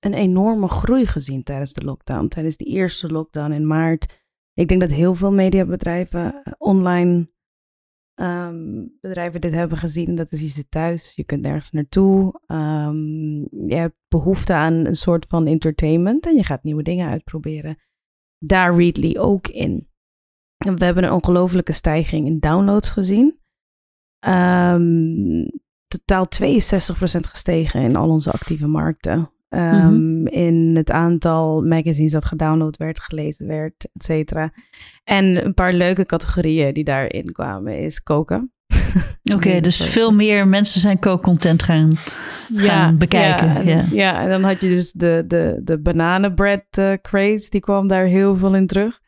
een 0.00 0.14
enorme 0.14 0.68
groei 0.68 1.06
gezien 1.06 1.42
tijdens 1.42 1.72
de 1.72 1.84
lockdown. 1.84 2.28
Tijdens 2.28 2.56
de 2.56 2.64
eerste 2.64 3.08
lockdown 3.08 3.52
in 3.52 3.66
maart. 3.66 4.20
Ik 4.54 4.68
denk 4.68 4.80
dat 4.80 4.90
heel 4.90 5.14
veel 5.14 5.32
mediabedrijven 5.32 6.42
online 6.58 7.30
Um, 8.22 8.98
bedrijven 9.00 9.40
dit 9.40 9.52
hebben 9.52 9.78
gezien, 9.78 10.14
dat 10.14 10.32
is 10.32 10.54
je 10.54 10.68
thuis, 10.68 11.12
je 11.14 11.24
kunt 11.24 11.42
nergens 11.42 11.70
naartoe. 11.70 12.40
Um, 12.46 13.48
je 13.68 13.74
hebt 13.74 13.96
behoefte 14.08 14.52
aan 14.54 14.72
een 14.72 14.94
soort 14.94 15.26
van 15.26 15.46
entertainment 15.46 16.26
en 16.26 16.34
je 16.34 16.44
gaat 16.44 16.62
nieuwe 16.62 16.82
dingen 16.82 17.08
uitproberen. 17.08 17.78
Daar 18.38 18.76
Readly 18.76 19.16
ook 19.18 19.48
in. 19.48 19.88
We 20.56 20.84
hebben 20.84 21.04
een 21.04 21.12
ongelofelijke 21.12 21.72
stijging 21.72 22.26
in 22.26 22.38
downloads 22.38 22.88
gezien. 22.88 23.38
Um, 24.26 25.46
totaal 25.86 26.26
62% 26.26 27.20
gestegen 27.28 27.82
in 27.82 27.96
al 27.96 28.10
onze 28.10 28.30
actieve 28.30 28.66
markten. 28.66 29.30
Um, 29.54 29.60
mm-hmm. 29.60 30.26
In 30.26 30.76
het 30.76 30.90
aantal 30.90 31.62
magazines 31.62 32.12
dat 32.12 32.24
gedownload 32.24 32.76
werd, 32.76 33.00
gelezen 33.00 33.46
werd, 33.46 33.88
et 33.92 34.04
cetera. 34.04 34.52
En 35.04 35.44
een 35.44 35.54
paar 35.54 35.72
leuke 35.72 36.06
categorieën 36.06 36.74
die 36.74 36.84
daarin 36.84 37.32
kwamen 37.32 37.78
is 37.78 38.02
koken. 38.02 38.52
Oké, 39.22 39.34
okay, 39.36 39.60
dus 39.60 39.84
veel 39.86 40.12
meer 40.12 40.48
mensen 40.48 40.80
zijn 40.80 40.98
kookcontent 40.98 41.62
gaan, 41.62 41.96
gaan 42.54 42.92
ja, 42.92 42.96
bekijken. 42.96 43.48
Ja 43.48 43.56
en, 43.56 43.66
ja. 43.66 43.84
ja, 43.90 44.22
en 44.22 44.28
dan 44.28 44.42
had 44.42 44.60
je 44.60 44.68
dus 44.68 44.92
de, 44.92 45.24
de, 45.26 45.60
de 45.64 45.80
bananenbread 45.80 46.64
uh, 46.78 46.92
craze, 47.02 47.50
die 47.50 47.60
kwam 47.60 47.88
daar 47.88 48.04
heel 48.04 48.36
veel 48.36 48.54
in 48.54 48.66
terug. 48.66 49.00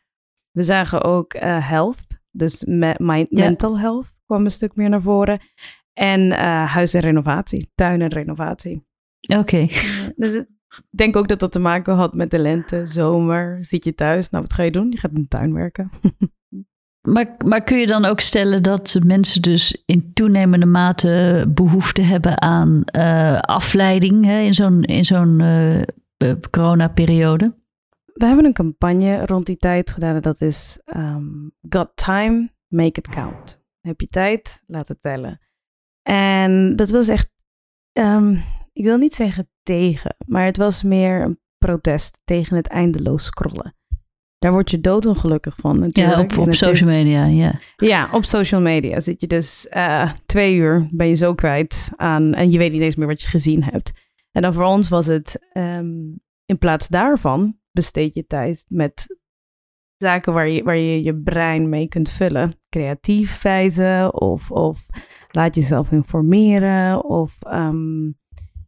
We 0.51 0.63
zagen 0.63 1.03
ook 1.03 1.33
uh, 1.33 1.69
health, 1.69 2.05
dus 2.31 2.63
me, 2.63 2.95
my, 2.97 3.25
ja. 3.29 3.43
mental 3.43 3.79
health 3.79 4.07
kwam 4.25 4.45
een 4.45 4.51
stuk 4.51 4.75
meer 4.75 4.89
naar 4.89 5.01
voren. 5.01 5.39
En 5.93 6.21
uh, 6.21 6.71
huis 6.73 6.93
en 6.93 7.01
renovatie, 7.01 7.71
tuin 7.75 8.01
en 8.01 8.09
renovatie. 8.09 8.85
Oké. 9.27 9.39
Okay. 9.39 9.71
Dus 10.15 10.33
ik 10.33 10.47
denk 10.89 11.15
ook 11.15 11.27
dat 11.27 11.39
dat 11.39 11.51
te 11.51 11.59
maken 11.59 11.95
had 11.95 12.13
met 12.13 12.29
de 12.29 12.39
lente, 12.39 12.85
zomer. 12.85 13.57
Zit 13.65 13.83
je 13.83 13.93
thuis? 13.93 14.29
Nou, 14.29 14.43
wat 14.43 14.53
ga 14.53 14.63
je 14.63 14.71
doen? 14.71 14.91
Je 14.91 14.97
gaat 14.97 15.11
in 15.11 15.21
de 15.21 15.27
tuin 15.27 15.53
werken. 15.53 15.89
maar, 17.13 17.35
maar 17.45 17.63
kun 17.63 17.77
je 17.77 17.87
dan 17.87 18.05
ook 18.05 18.19
stellen 18.19 18.63
dat 18.63 18.99
mensen 19.03 19.41
dus 19.41 19.83
in 19.85 20.13
toenemende 20.13 20.65
mate 20.65 21.45
behoefte 21.49 22.01
hebben 22.01 22.41
aan 22.41 22.81
uh, 22.97 23.37
afleiding 23.39 24.25
hè, 24.25 24.39
in 24.39 24.53
zo'n 24.53 24.83
in 24.83 25.05
zo'n 25.05 25.39
uh, 25.39 26.33
coronaperiode? 26.49 27.63
We 28.15 28.25
hebben 28.25 28.45
een 28.45 28.53
campagne 28.53 29.25
rond 29.25 29.45
die 29.45 29.57
tijd 29.57 29.89
gedaan. 29.89 30.21
Dat 30.21 30.41
is 30.41 30.79
um, 30.95 31.51
Got 31.69 31.91
Time, 31.95 32.49
Make 32.67 32.99
It 32.99 33.09
Count. 33.09 33.63
Heb 33.81 34.01
je 34.01 34.07
tijd? 34.07 34.63
Laat 34.67 34.87
het 34.87 35.01
tellen. 35.01 35.39
En 36.01 36.75
dat 36.75 36.89
was 36.89 37.07
echt... 37.07 37.29
Um, 37.93 38.43
ik 38.75 38.83
wil 38.83 38.97
niet 38.97 39.15
zeggen 39.15 39.49
tegen, 39.63 40.15
maar 40.27 40.45
het 40.45 40.57
was 40.57 40.83
meer 40.83 41.21
een 41.21 41.39
protest 41.57 42.21
tegen 42.23 42.55
het 42.55 42.67
eindeloos 42.67 43.23
scrollen. 43.23 43.75
Daar 44.39 44.51
word 44.51 44.71
je 44.71 44.81
doodongelukkig 44.81 45.55
van 45.55 45.79
natuurlijk. 45.79 46.31
Ja, 46.31 46.39
op, 46.41 46.47
op 46.47 46.53
social 46.53 46.89
is- 46.89 46.95
media, 46.95 47.25
ja. 47.25 47.59
Ja, 47.75 48.09
op 48.11 48.23
social 48.25 48.61
media 48.61 48.99
zit 48.99 49.21
je 49.21 49.27
dus 49.27 49.67
eh, 49.67 50.11
twee 50.25 50.55
uur, 50.55 50.87
ben 50.91 51.07
je 51.07 51.13
zo 51.15 51.35
kwijt 51.35 51.89
aan 51.95 52.33
en 52.33 52.51
je 52.51 52.57
weet 52.57 52.71
niet 52.71 52.81
eens 52.81 52.95
meer 52.95 53.07
wat 53.07 53.21
je 53.21 53.27
gezien 53.27 53.63
hebt. 53.63 53.91
En 54.31 54.41
dan 54.41 54.53
voor 54.53 54.63
ons 54.65 54.89
was 54.89 55.05
het, 55.05 55.47
ehm, 55.51 55.93
in 56.45 56.57
plaats 56.59 56.87
daarvan 56.87 57.59
besteed 57.71 58.13
je 58.13 58.25
tijd 58.27 58.65
met 58.67 59.17
zaken 59.97 60.33
waar 60.33 60.49
je 60.49 60.63
waar 60.63 60.77
je, 60.77 61.03
je 61.03 61.15
brein 61.21 61.69
mee 61.69 61.87
kunt 61.87 62.09
vullen. 62.09 62.51
Creatief 62.69 63.41
wijze 63.41 64.11
of, 64.13 64.51
of 64.51 64.85
laat 65.31 65.55
jezelf 65.55 65.91
informeren 65.91 67.03
of... 67.03 67.35
ehm, 67.39 68.11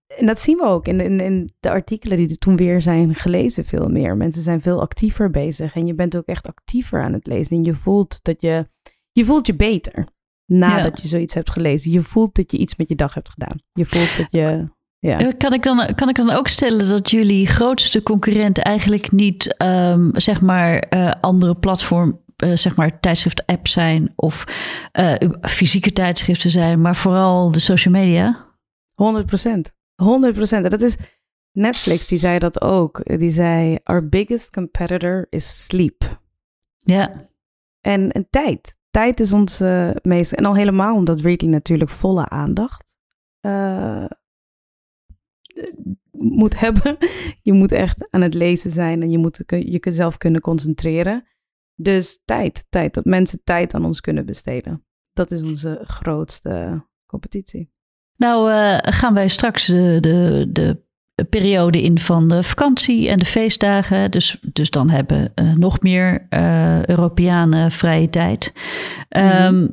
en 0.07 0.25
dat 0.25 0.39
zien 0.39 0.57
we 0.57 0.63
ook 0.63 0.87
in, 0.87 0.99
in, 0.99 1.19
in 1.19 1.53
de 1.59 1.69
artikelen 1.69 2.17
die 2.17 2.29
er 2.29 2.37
toen 2.37 2.55
weer 2.55 2.81
zijn 2.81 3.15
gelezen 3.15 3.65
veel 3.65 3.87
meer. 3.89 4.17
Mensen 4.17 4.41
zijn 4.41 4.61
veel 4.61 4.81
actiever 4.81 5.29
bezig 5.29 5.75
en 5.75 5.85
je 5.85 5.93
bent 5.95 6.17
ook 6.17 6.25
echt 6.25 6.47
actiever 6.47 7.01
aan 7.03 7.13
het 7.13 7.27
lezen. 7.27 7.57
En 7.57 7.63
je 7.63 7.73
voelt 7.73 8.19
dat 8.21 8.41
je, 8.41 8.67
je 9.11 9.25
voelt 9.25 9.47
je 9.47 9.55
beter 9.55 10.07
nadat 10.45 10.95
Ja. 10.97 11.01
je 11.01 11.07
zoiets 11.07 11.33
hebt 11.33 11.49
gelezen. 11.49 11.91
Je 11.91 12.01
voelt 12.01 12.35
dat 12.35 12.51
je 12.51 12.57
iets 12.57 12.75
met 12.77 12.89
je 12.89 12.95
dag 12.95 13.13
hebt 13.13 13.29
gedaan. 13.29 13.57
Je 13.71 13.85
voelt 13.85 14.17
dat 14.17 14.27
je, 14.29 14.69
ja. 14.99 15.19
Eh, 15.19 15.37
Kan 15.37 15.53
ik, 15.53 15.63
dan, 15.63 15.95
kan 15.95 16.09
ik 16.09 16.15
dan 16.15 16.29
ook 16.29 16.47
stellen 16.47 16.89
dat 16.89 17.09
jullie 17.09 17.47
grootste 17.47 18.03
concurrent 18.03 18.57
eigenlijk 18.57 19.11
niet, 19.11 19.57
ehm, 19.57 20.09
zeg 20.13 20.41
maar, 20.41 20.79
eh, 20.79 21.11
andere 21.21 21.55
platform, 21.55 22.23
eh, 22.35 22.51
zeg 22.55 22.75
maar, 22.75 22.99
tijdschrift-apps 22.99 23.71
zijn 23.71 24.13
of 24.15 24.43
fysieke 25.41 25.93
tijdschriften 25.93 26.49
zijn, 26.51 26.81
maar 26.81 26.95
vooral 26.95 27.51
de 27.51 27.59
social 27.59 27.93
media? 27.93 28.45
100 28.93 29.25
procent. 29.25 29.75
100 30.03 30.33
procent. 30.33 30.63
En 30.63 30.69
dat 30.69 30.81
is 30.81 30.97
Netflix, 31.51 32.07
die 32.07 32.17
zei 32.17 32.39
dat 32.39 32.61
ook. 32.61 33.17
Die 33.17 33.29
zei, 33.29 33.77
our 33.83 34.09
biggest 34.09 34.51
competitor 34.51 35.27
is 35.29 35.65
sleep. 35.65 36.21
Ja, 36.77 37.29
En, 37.81 38.11
en 38.11 38.27
tijd. 38.29 38.75
Tijd 38.89 39.19
is 39.19 39.33
onze 39.33 39.99
meest... 40.01 40.31
En 40.31 40.45
al 40.45 40.55
helemaal 40.55 40.95
omdat 40.95 41.19
Readly 41.19 41.49
natuurlijk 41.49 41.89
volle 41.89 42.29
aandacht 42.29 42.97
eh, 43.39 44.05
moet 46.11 46.59
hebben. 46.59 46.97
Je 47.41 47.53
moet 47.53 47.71
echt 47.71 48.11
aan 48.11 48.21
het 48.21 48.33
lezen 48.33 48.71
zijn 48.71 49.01
en 49.01 49.09
je 49.09 49.17
moet 49.17 49.43
je 49.47 49.79
jezelf 49.79 50.17
kunnen 50.17 50.41
concentreren. 50.41 51.27
Dus 51.75 52.21
tijd, 52.25 52.65
tijd. 52.69 52.93
Dat 52.93 53.05
mensen 53.05 53.43
tijd 53.43 53.73
aan 53.73 53.85
ons 53.85 54.01
kunnen 54.01 54.25
besteden. 54.25 54.85
Dat 55.13 55.31
is 55.31 55.41
onze 55.41 55.81
grootste 55.83 56.85
competitie. 57.05 57.71
Nou 58.17 58.51
eh, 58.51 58.77
gaan 58.81 59.13
wij 59.13 59.27
straks 59.27 59.65
de, 59.65 59.97
de, 60.01 60.47
de 61.15 61.23
periode 61.29 61.81
in 61.81 61.99
van 61.99 62.27
de 62.27 62.43
vakantie 62.43 63.09
en 63.09 63.19
de 63.19 63.25
feestdagen. 63.25 64.11
Dus, 64.11 64.37
dus 64.41 64.69
dan 64.69 64.89
hebben 64.89 65.31
eh, 65.35 65.53
nog 65.53 65.81
meer 65.81 66.25
eh, 66.29 66.85
Europeanen 66.85 67.71
vrije 67.71 68.09
tijd. 68.09 68.53
Ehm, 69.09 69.67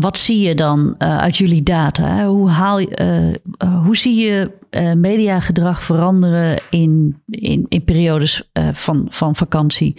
Wat 0.00 0.18
zie 0.18 0.40
je 0.40 0.54
dan 0.54 0.94
uit 0.98 1.36
jullie 1.36 1.62
data? 1.62 2.16
hè? 2.16 2.26
Hoe, 2.26 2.48
haal 2.50 2.78
je, 2.78 3.40
hoe 3.84 3.96
zie 3.96 4.24
je 4.24 4.50
mediagedrag 4.96 5.82
veranderen 5.82 6.60
in, 6.70 7.22
in, 7.26 7.66
in 7.68 7.84
periodes 7.84 8.50
van, 8.72 9.06
van 9.08 9.36
vakantie? 9.36 9.96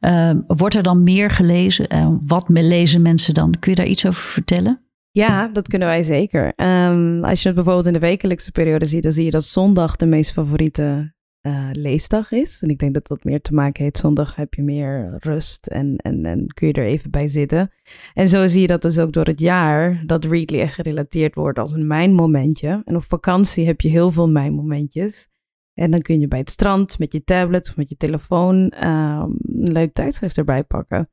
Eh, 0.00 0.30
wordt 0.46 0.74
er 0.74 0.82
dan 0.82 1.02
meer 1.02 1.30
gelezen? 1.30 1.88
En 1.88 2.22
wat 2.26 2.44
lezen 2.48 3.02
mensen 3.02 3.34
dan? 3.34 3.54
Kun 3.58 3.70
je 3.70 3.76
daar 3.76 3.86
iets 3.86 4.06
over 4.06 4.22
vertellen? 4.22 4.80
Ja, 5.12 5.48
dat 5.48 5.68
kunnen 5.68 5.88
wij 5.88 6.02
zeker. 6.02 6.52
Ehm, 6.56 7.24
als 7.24 7.42
je 7.42 7.46
het 7.46 7.56
bijvoorbeeld 7.56 7.86
in 7.86 7.92
de 7.92 7.98
wekelijkse 7.98 8.52
periode 8.52 8.86
ziet, 8.86 9.02
dan 9.02 9.12
zie 9.12 9.24
je 9.24 9.30
dat 9.30 9.44
zondag 9.44 9.96
de 9.96 10.06
meest 10.06 10.32
favoriete 10.32 11.14
eh, 11.40 11.68
leesdag 11.72 12.32
is. 12.32 12.62
En 12.62 12.68
ik 12.68 12.78
denk 12.78 12.94
dat 12.94 13.06
dat 13.06 13.24
meer 13.24 13.40
te 13.40 13.52
maken 13.52 13.82
heeft. 13.82 13.98
Zondag 13.98 14.34
heb 14.34 14.54
je 14.54 14.62
meer 14.62 15.18
rust 15.20 15.66
en, 15.66 15.96
en, 15.96 16.24
en 16.24 16.46
kun 16.46 16.66
je 16.66 16.72
er 16.72 16.86
even 16.86 17.10
bij 17.10 17.28
zitten. 17.28 17.72
En 18.14 18.28
zo 18.28 18.46
zie 18.46 18.60
je 18.60 18.66
dat 18.66 18.82
dus 18.82 18.98
ook 18.98 19.12
door 19.12 19.24
het 19.24 19.40
jaar, 19.40 20.02
dat 20.06 20.24
Readly 20.24 20.60
echt 20.60 20.74
gerelateerd 20.74 21.34
wordt 21.34 21.58
als 21.58 21.72
een 21.72 21.86
mijnmomentje. 21.86 22.82
En 22.84 22.96
op 22.96 23.02
vakantie 23.02 23.66
heb 23.66 23.80
je 23.80 23.88
heel 23.88 24.10
veel 24.10 24.28
mijnmomentjes. 24.28 25.28
En 25.74 25.90
dan 25.90 26.00
kun 26.00 26.20
je 26.20 26.28
bij 26.28 26.38
het 26.38 26.50
strand 26.50 26.98
met 26.98 27.12
je 27.12 27.24
tablet 27.24 27.68
of 27.68 27.76
met 27.76 27.88
je 27.88 27.96
telefoon 27.96 28.68
ehm, 28.68 29.30
een 29.42 29.72
leuk 29.72 29.92
tijdschrift 29.92 30.38
erbij 30.38 30.64
pakken. 30.64 31.10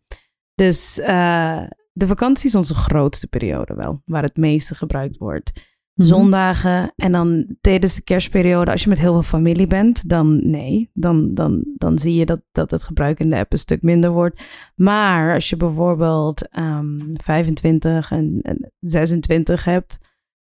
Dus 0.56 1.00
eh, 1.00 1.64
de 2.00 2.08
vakantie 2.08 2.50
is 2.50 2.56
onze 2.56 2.76
grootste 2.76 3.28
periode 3.28 3.76
wel, 3.76 4.02
waar 4.06 4.24
het 4.24 4.38
meeste 4.38 4.76
gebruikt 4.76 5.18
wordt. 5.18 5.52
Mhm. 5.94 6.08
Zondagen 6.08 6.94
en 6.96 7.12
dan 7.12 7.56
tijdens 7.62 7.96
de 7.96 8.02
kerstperiode, 8.02 8.72
als 8.72 8.84
je 8.84 8.90
met 8.90 9.00
heel 9.00 9.14
veel 9.14 9.22
familie 9.22 9.68
bent, 9.68 10.10
dan 10.10 10.50
nee. 10.50 10.90
Dan, 10.94 11.34
dan, 11.34 11.64
dan 11.78 12.00
zie 12.00 12.14
je 12.14 12.26
dat, 12.26 12.42
dat 12.52 12.72
het 12.72 12.84
gebruik 12.84 13.20
in 13.20 13.30
de 13.30 13.38
app 13.38 13.52
een 13.52 13.58
stuk 13.58 13.82
minder 13.82 14.12
wordt. 14.12 14.42
Maar 14.76 15.34
als 15.34 15.50
je 15.50 15.58
bijvoorbeeld 15.58 16.48
ehm 16.50 17.00
25 17.14 18.12
en, 18.12 18.40
en 18.42 18.72
26 18.80 19.64
hebt, 19.64 20.00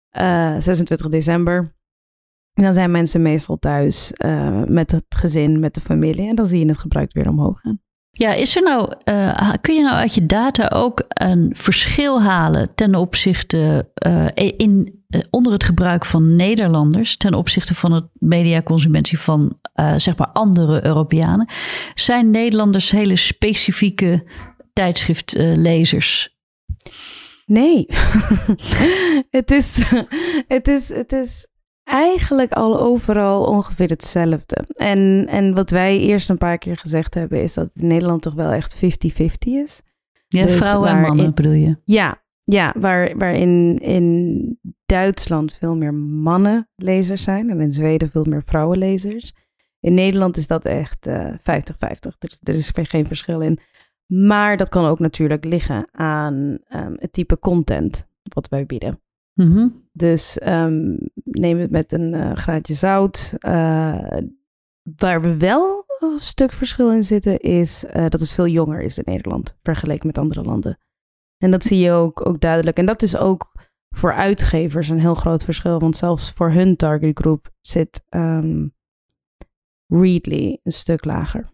eh 0.09 0.57
26 0.59 1.09
december, 1.09 1.77
dan 2.53 2.75
zijn 2.75 2.91
mensen 2.91 3.23
meestal 3.23 3.59
thuis 3.59 4.13
eh, 4.13 4.63
met 4.65 4.91
het 4.91 5.05
gezin, 5.09 5.61
met 5.61 5.75
de 5.75 5.81
familie. 5.81 6.29
En 6.29 6.37
dan 6.37 6.47
zie 6.47 6.59
je 6.59 6.67
het 6.67 6.79
gebruik 6.79 7.13
weer 7.13 7.29
omhoog 7.29 7.61
gaan. 7.61 7.81
Ja, 8.19 8.33
is 8.33 8.57
er 8.57 8.63
nou, 8.63 8.93
eh, 9.05 9.53
kun 9.61 9.75
je 9.75 9.83
nou 9.83 9.97
uit 9.97 10.15
je 10.15 10.27
data 10.27 10.69
ook 10.69 11.05
een 11.09 11.51
verschil 11.57 12.23
halen 12.23 12.75
ten 12.75 12.95
opzichte 12.95 13.91
eh, 13.95 14.27
in, 14.57 15.03
eh, 15.09 15.21
onder 15.31 15.53
het 15.53 15.65
gebruik 15.65 16.05
van 16.05 16.37
Nederlanders 16.37 17.17
ten 17.17 17.35
opzichte 17.35 17.75
van 17.75 17.93
het 17.93 18.05
mediaconsumentie 18.13 19.19
van 19.19 19.59
zeg 19.97 20.17
maar 20.17 20.29
andere 20.33 20.85
Europeanen? 20.85 21.49
Zijn 21.95 22.31
Nederlanders 22.31 22.91
hele 22.91 23.17
specifieke 23.17 24.25
tijdschriftlezers? 24.73 26.37
Nee, 27.47 27.87
het, 29.39 29.51
is, 29.51 29.83
het, 30.49 30.69
is, 30.69 30.89
het 30.89 31.13
is 31.13 31.49
eigenlijk 31.89 32.53
al 32.53 32.81
overal 32.81 33.45
ongeveer 33.45 33.89
hetzelfde. 33.89 34.65
En, 34.69 35.27
en 35.29 35.55
wat 35.55 35.71
wij 35.71 35.99
eerst 35.99 36.31
een 36.31 36.39
paar 36.39 36.59
keer 36.59 36.77
gezegd 36.77 37.15
hebben, 37.15 37.43
is 37.43 37.55
dat 37.55 37.71
Nederland 37.75 38.23
toch 38.23 38.35
wel 38.35 38.51
echt 38.51 38.77
50-50 38.77 38.79
is. 39.39 39.83
Ja, 40.29 40.47
Dus 40.47 40.57
vrouwen 40.57 40.89
en 40.89 40.95
waarin- 40.95 41.17
mannen 41.17 41.35
bedoel 41.35 41.53
je? 41.53 41.77
Ja, 41.85 42.23
ja 42.43 42.75
waar, 42.79 43.17
waar 43.17 43.35
in, 43.35 43.79
Duitsland 44.87 45.53
veel 45.55 45.77
meer 45.77 45.95
mannenlezers 45.95 47.23
zijn 47.23 47.51
en 47.51 47.61
in 47.61 47.73
Zweden 47.73 48.11
veel 48.11 48.25
meer 48.29 48.43
vrouwenlezers. 48.43 49.33
In 49.81 49.95
Nederland 49.95 50.37
is 50.37 50.47
dat 50.47 50.65
echt 50.65 51.07
eh 51.07 51.29
50-50. 51.29 52.19
Dus 52.19 52.39
er 52.43 52.55
is 52.55 52.71
geen 52.75 53.07
verschil 53.07 53.41
in. 53.41 53.59
Maar 54.07 54.57
dat 54.57 54.69
kan 54.69 54.85
ook 54.85 54.99
natuurlijk 54.99 55.45
liggen 55.45 55.89
aan 55.93 56.59
ehm, 56.65 56.93
het 56.97 57.13
type 57.13 57.39
content 57.39 58.07
wat 58.35 58.49
wij 58.49 58.67
bieden. 58.67 59.01
Mhm. 59.35 59.69
Dus 59.93 60.39
ehm, 60.39 60.97
neem 61.39 61.59
het 61.59 61.71
met 61.71 61.93
een 61.93 62.15
eh, 62.15 62.33
graadje 62.33 62.75
zout. 62.75 63.35
Eh, 63.39 64.19
waar 64.97 65.21
we 65.21 65.37
wel 65.37 65.85
een 65.99 66.19
stuk 66.19 66.53
verschil 66.53 66.93
in 66.93 67.03
zitten, 67.03 67.39
is 67.41 67.85
eh, 67.85 68.07
dat 68.09 68.21
het 68.21 68.33
veel 68.33 68.47
jonger 68.47 68.81
is 68.81 68.99
in 68.99 69.05
Nederland 69.07 69.57
vergeleken 69.63 70.07
met 70.07 70.19
andere 70.19 70.43
landen. 70.43 70.79
En 71.39 71.51
dat 71.51 71.65
zie 71.65 71.79
je 71.79 71.91
ook, 71.93 72.27
ook 72.27 72.41
duidelijk. 72.41 72.77
En 72.77 72.87
dat 72.87 73.03
is 73.03 73.17
ook 73.17 73.53
voor 73.97 74.13
uitgevers 74.13 74.89
een 74.89 75.01
heel 75.01 75.15
groot 75.15 75.45
verschil. 75.45 75.79
Want 75.79 75.97
zelfs 75.97 76.31
voor 76.31 76.51
hun 76.51 76.77
targetgroep 76.77 77.51
zit 77.61 78.03
ehm 78.09 78.67
Readly 79.87 80.59
een 80.63 80.73
stuk 80.73 81.05
lager. 81.05 81.51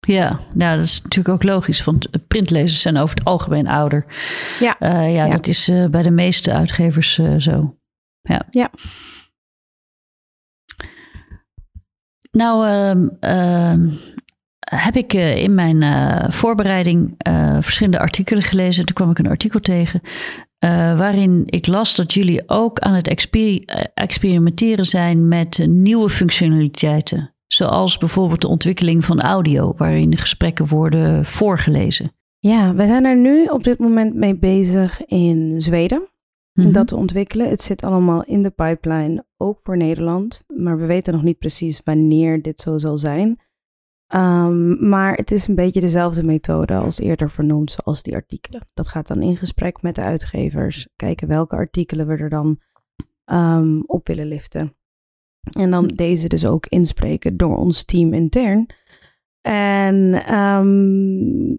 Ja, 0.00 0.40
nou, 0.54 0.76
dat 0.76 0.84
is 0.84 1.02
natuurlijk 1.02 1.34
ook 1.34 1.42
logisch, 1.42 1.84
want 1.84 2.26
printlezers 2.26 2.80
zijn 2.80 2.96
over 2.96 3.16
het 3.16 3.24
algemeen 3.24 3.68
ouder. 3.68 4.06
Ja. 4.60 4.76
Ja, 4.78 5.00
Ja. 5.00 5.28
dat 5.28 5.46
is 5.46 5.70
bij 5.90 6.02
de 6.02 6.10
meeste 6.10 6.52
uitgevers 6.52 7.20
zo. 7.38 7.78
Ja. 8.22 8.46
Ja. 8.50 8.70
Nou, 12.36 12.66
ehm, 12.66 13.08
ehm, 13.20 13.88
heb 14.58 14.96
ik 14.96 15.12
eh, 15.12 15.42
in 15.42 15.54
mijn 15.54 15.82
eh, 15.82 16.30
voorbereiding 16.30 17.14
eh, 17.18 17.56
verschillende 17.60 17.98
artikelen 17.98 18.42
gelezen. 18.42 18.84
Toen 18.86 18.94
kwam 18.94 19.10
ik 19.10 19.18
een 19.18 19.28
artikel 19.28 19.60
tegen 19.60 20.00
waarin 20.96 21.42
ik 21.46 21.66
las 21.66 21.94
dat 21.94 22.14
jullie 22.14 22.42
ook 22.46 22.78
aan 22.78 22.94
het 22.94 23.08
exper- 23.08 23.90
experimenteren 23.94 24.84
zijn 24.84 25.28
met 25.28 25.66
nieuwe 25.66 26.08
functionaliteiten. 26.08 27.34
Zoals 27.46 27.98
bijvoorbeeld 27.98 28.40
de 28.40 28.48
ontwikkeling 28.48 29.04
van 29.04 29.20
audio, 29.20 29.74
waarin 29.76 30.16
gesprekken 30.16 30.66
worden 30.66 31.24
voorgelezen. 31.24 32.12
Ja, 32.38 32.74
wij 32.74 32.86
zijn 32.86 33.04
er 33.04 33.16
nu 33.16 33.44
op 33.44 33.64
dit 33.64 33.78
moment 33.78 34.14
mee 34.14 34.36
bezig 34.36 35.04
in 35.04 35.60
Zweden. 35.60 36.08
Mhm. 36.56 36.72
dat 36.72 36.86
te 36.86 36.96
ontwikkelen. 36.96 37.48
Het 37.48 37.62
zit 37.62 37.82
allemaal 37.82 38.24
in 38.24 38.42
de 38.42 38.50
pipeline, 38.50 39.24
ook 39.36 39.60
voor 39.62 39.76
Nederland. 39.76 40.44
Maar 40.46 40.78
we 40.78 40.86
weten 40.86 41.12
nog 41.12 41.22
niet 41.22 41.38
precies 41.38 41.80
wanneer 41.84 42.42
dit 42.42 42.60
zo 42.60 42.78
zal 42.78 42.98
zijn. 42.98 43.40
Ehm, 44.06 44.88
maar 44.88 45.14
het 45.14 45.30
is 45.30 45.46
een 45.46 45.54
beetje 45.54 45.80
dezelfde 45.80 46.24
methode 46.24 46.74
als 46.74 46.98
eerder 46.98 47.30
vernoemd, 47.30 47.70
zoals 47.70 48.02
die 48.02 48.14
artikelen. 48.14 48.62
Dat 48.74 48.88
gaat 48.88 49.06
dan 49.06 49.22
in 49.22 49.36
gesprek 49.36 49.82
met 49.82 49.94
de 49.94 50.00
uitgevers. 50.00 50.88
Kijken 50.96 51.28
welke 51.28 51.56
artikelen 51.56 52.06
we 52.06 52.16
er 52.16 52.30
dan 52.30 52.60
ehm, 53.24 53.80
op 53.86 54.06
willen 54.06 54.26
liften. 54.26 54.76
En 55.58 55.70
dan 55.70 55.86
deze 55.86 56.28
dus 56.28 56.46
ook 56.46 56.66
inspreken 56.66 57.36
door 57.36 57.56
ons 57.56 57.84
team 57.84 58.12
intern. 58.12 58.66
En 59.40 60.12
ehm, 60.26 61.56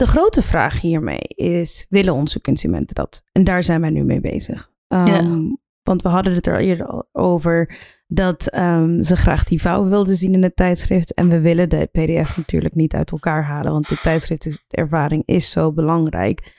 de 0.00 0.06
grote 0.06 0.42
vraag 0.42 0.80
hiermee 0.80 1.26
is: 1.34 1.86
willen 1.88 2.14
onze 2.14 2.40
consumenten 2.40 2.94
dat? 2.94 3.22
En 3.32 3.44
daar 3.44 3.62
zijn 3.62 3.80
wij 3.80 3.90
nu 3.90 4.04
mee 4.04 4.20
bezig. 4.20 4.70
Ehm, 4.88 5.48
want 5.82 6.02
we 6.02 6.08
hadden 6.08 6.34
het 6.34 6.46
er 6.46 6.60
eerder 6.60 7.04
over 7.12 7.78
dat 8.06 8.48
ehm, 8.48 9.02
ze 9.02 9.16
graag 9.16 9.44
die 9.44 9.60
vouw 9.60 9.84
wilden 9.84 10.16
zien 10.16 10.34
in 10.34 10.42
het 10.42 10.56
tijdschrift. 10.56 11.14
En 11.14 11.28
we 11.28 11.40
willen 11.40 11.68
de 11.68 11.88
PDF 11.92 12.36
natuurlijk 12.36 12.74
niet 12.74 12.94
uit 12.94 13.10
elkaar 13.10 13.44
halen, 13.44 13.72
want 13.72 13.88
de 13.88 13.96
tijdschriftervaring 13.96 15.22
is 15.26 15.50
zo 15.50 15.72
belangrijk. 15.72 16.54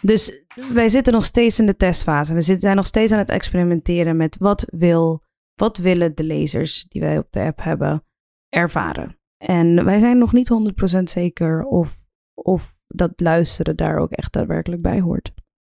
Dus 0.00 0.44
wij 0.72 0.88
zitten 0.88 1.12
nog 1.12 1.24
steeds 1.24 1.58
in 1.58 1.66
de 1.66 1.76
testfase. 1.76 2.34
We 2.34 2.40
zijn 2.40 2.76
nog 2.76 2.86
steeds 2.86 3.12
aan 3.12 3.18
het 3.18 3.30
experimenteren 3.30 4.16
met 4.16 4.36
wat, 4.38 4.66
wil, 4.70 5.22
wat 5.54 5.78
willen 5.78 6.14
de 6.14 6.24
lezers 6.24 6.86
die 6.88 7.00
wij 7.00 7.18
op 7.18 7.26
de 7.30 7.40
app 7.40 7.62
hebben 7.62 8.04
ervaren. 8.48 9.18
En 9.36 9.84
wij 9.84 9.98
zijn 9.98 10.18
nog 10.18 10.32
niet 10.32 10.50
100% 10.98 11.02
zeker 11.02 11.64
of, 11.64 12.04
of 12.34 12.73
dat 12.86 13.10
luisteren 13.16 13.76
daar 13.76 13.98
ook 13.98 14.10
echt 14.10 14.32
daadwerkelijk 14.32 14.82
bij 14.82 15.00
hoort. 15.00 15.32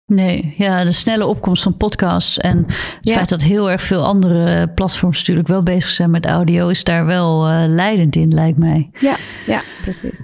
Nee, 0.07 0.55
ja, 0.57 0.85
de 0.85 0.93
snelle 0.93 1.27
opkomst 1.27 1.63
van 1.63 1.77
podcasts 1.77 2.39
en 2.39 2.65
het 3.01 3.11
feit 3.11 3.29
dat 3.29 3.43
heel 3.43 3.71
erg 3.71 3.83
veel 3.83 4.05
andere 4.05 4.69
platforms 4.69 5.19
natuurlijk 5.19 5.49
wel 5.49 5.63
bezig 5.63 5.91
zijn 5.91 6.11
met 6.11 6.27
audio, 6.27 6.69
is 6.69 6.85
daar 6.85 7.07
wel 7.07 7.51
uh, 7.51 7.65
leidend 7.69 8.17
in, 8.17 8.35
lijkt 8.35 8.59
mij. 8.59 8.91
Ja, 8.99 9.17
ja, 9.47 9.63
precies. 9.83 10.23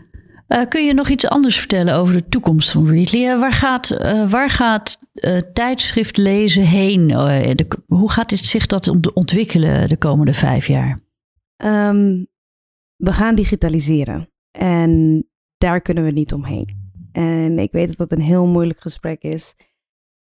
Uh, 0.49 0.62
kun 0.68 0.85
je 0.85 0.95
nog 0.95 1.09
iets 1.09 1.29
anders 1.29 1.59
vertellen 1.59 1.95
over 1.95 2.14
de 2.14 2.29
toekomst 2.29 2.71
van 2.71 2.88
Readly? 2.88 3.25
Uh, 3.25 3.40
waar 3.40 3.53
gaat, 3.53 3.88
waar 4.29 4.51
gaat 4.51 5.01
tijdschrift 5.53 6.16
lezen 6.16 6.62
heen? 6.62 7.07
De, 7.09 7.66
hoe 7.87 8.11
gaat 8.11 8.29
dit 8.29 8.45
zich 8.45 8.66
dat 8.66 9.12
ontwikkelen 9.14 9.88
de 9.88 9.97
komende 9.97 10.35
vijf 10.35 10.66
jaar? 10.66 10.99
Um, 11.64 12.27
we 12.97 13.12
gaan 13.12 13.35
digitaliseren 13.35 14.29
en 14.51 15.25
daar 15.62 15.81
kunnen 15.81 16.05
we 16.05 16.11
niet 16.11 16.33
omheen. 16.33 16.90
En 17.12 17.59
ik 17.59 17.72
weet 17.72 17.88
dat 17.88 17.96
dat 17.96 18.18
een 18.18 18.25
heel 18.25 18.46
moeilijk 18.46 18.81
gesprek 18.81 19.22
is. 19.22 19.55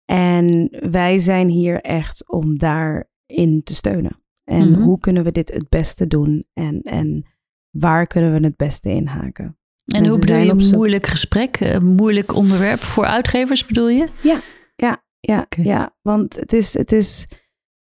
En 0.05 0.69
wij 0.91 1.19
zijn 1.19 1.47
hier 1.47 1.81
echt 1.81 2.29
om 2.29 2.57
daarin 2.57 3.61
te 3.63 3.75
steunen. 3.75 4.19
En 4.43 4.71
mhm. 4.71 4.81
hoe 4.81 4.99
kunnen 4.99 5.23
we 5.23 5.31
dit 5.31 5.53
het 5.53 5.69
beste 5.69 6.07
doen? 6.07 6.45
En, 6.53 6.81
en 6.81 7.25
waar 7.69 8.07
kunnen 8.07 8.33
we 8.33 8.45
het 8.45 8.55
beste 8.55 8.89
inhaken? 8.89 9.57
En 9.85 10.07
hoe 10.07 10.19
bedoel 10.19 10.37
je 10.37 10.51
een 10.51 10.77
moeilijk 10.77 11.07
gesprek, 11.07 11.59
een 11.59 11.85
moeilijk 11.85 12.35
onderwerp 12.35 12.79
voor 12.79 13.05
uitgevers 13.05 13.65
bedoel 13.65 13.89
je? 13.89 14.09
Ja, 14.23 14.39
ja, 14.75 15.03
ja, 15.19 15.45
ja. 15.49 15.95
Want 16.01 16.35
het 16.35 16.53
is, 16.53 16.73
het 16.73 16.91
is, 16.91 17.27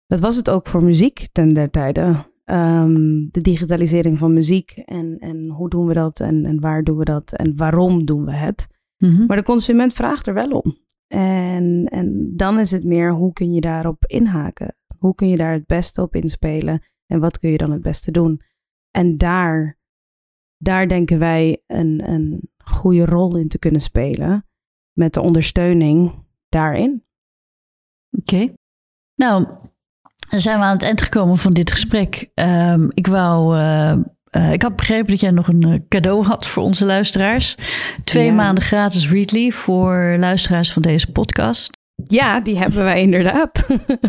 dat 0.06 0.20
was 0.20 0.36
het 0.36 0.50
ook 0.50 0.66
voor 0.66 0.84
muziek 0.84 1.26
ten 1.32 1.54
der 1.54 1.70
tijde. 1.70 2.14
Um, 2.50 3.28
de 3.30 3.40
digitalisering 3.40 4.18
van 4.18 4.32
muziek 4.32 4.70
en, 4.70 5.18
en 5.18 5.48
hoe 5.48 5.68
doen 5.70 5.86
we 5.86 5.94
dat 5.94 6.20
en, 6.20 6.44
en 6.44 6.60
waar 6.60 6.82
doen 6.82 6.96
we 6.96 7.04
dat 7.04 7.32
en 7.32 7.56
waarom 7.56 8.04
doen 8.04 8.24
we 8.24 8.32
het. 8.32 8.66
Mhm. 8.98 9.26
Maar 9.26 9.36
de 9.36 9.42
consument 9.42 9.92
vraagt 9.92 10.26
er 10.26 10.34
wel 10.34 10.50
om. 10.50 10.76
En, 11.06 11.84
en 11.84 12.36
dan 12.36 12.58
is 12.58 12.70
het 12.70 12.84
meer 12.84 13.12
hoe 13.12 13.32
kun 13.32 13.52
je 13.52 13.60
daarop 13.60 14.04
inhaken? 14.04 14.76
Hoe 14.98 15.14
kun 15.14 15.28
je 15.28 15.36
daar 15.36 15.52
het 15.52 15.66
beste 15.66 16.02
op 16.02 16.14
inspelen? 16.14 16.82
En 17.06 17.20
wat 17.20 17.38
kun 17.38 17.50
je 17.50 17.58
dan 17.58 17.70
het 17.70 17.82
beste 17.82 18.10
doen? 18.10 18.40
En 18.90 19.16
daar, 19.16 19.78
daar 20.56 20.88
denken 20.88 21.18
wij 21.18 21.62
een, 21.66 22.10
een 22.10 22.50
goede 22.64 23.04
rol 23.04 23.36
in 23.36 23.48
te 23.48 23.58
kunnen 23.58 23.80
spelen. 23.80 24.46
Met 24.92 25.14
de 25.14 25.20
ondersteuning 25.20 26.24
daarin. 26.48 27.04
Oké. 28.10 28.54
Nou, 29.14 29.46
dan 30.28 30.40
zijn 30.40 30.58
we 30.58 30.64
aan 30.64 30.72
het 30.72 30.82
eind 30.82 31.02
gekomen 31.02 31.36
van 31.36 31.50
dit 31.50 31.70
gesprek. 31.70 32.30
Um, 32.34 32.88
ik 32.94 33.06
wou 33.06 33.58
uh, 33.58 33.92
uh, 34.36 34.52
ik 34.52 34.62
had 34.62 34.76
begrepen 34.76 35.10
dat 35.10 35.20
jij 35.20 35.30
nog 35.30 35.48
een 35.48 35.68
uh, 35.68 35.78
cadeau 35.88 36.24
had 36.24 36.46
voor 36.46 36.62
onze 36.62 36.84
luisteraars. 36.84 37.56
Twee 38.04 38.32
maanden 38.32 38.64
gratis 38.64 39.10
Readly 39.10 39.50
voor 39.50 40.16
luisteraars 40.18 40.72
van 40.72 40.82
deze 40.82 41.12
podcast. 41.12 41.70
Ja, 42.04 42.40
die 42.40 42.58
hebben 42.58 42.84
wij 42.84 43.00
inderdaad. 43.00 43.66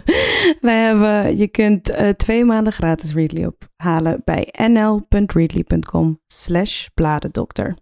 wij 0.62 0.84
hebben, 0.84 1.38
je 1.38 1.48
kunt 1.48 1.92
uh, 1.92 2.10
twee 2.10 2.46
maanden 2.46 2.74
gratis 2.74 3.14
Readly 3.14 3.46
ophalen 3.46 4.22
bij 4.26 4.54
nl.readly.com 4.70 6.20
slash 6.28 6.88
bladendokter. 6.94 7.76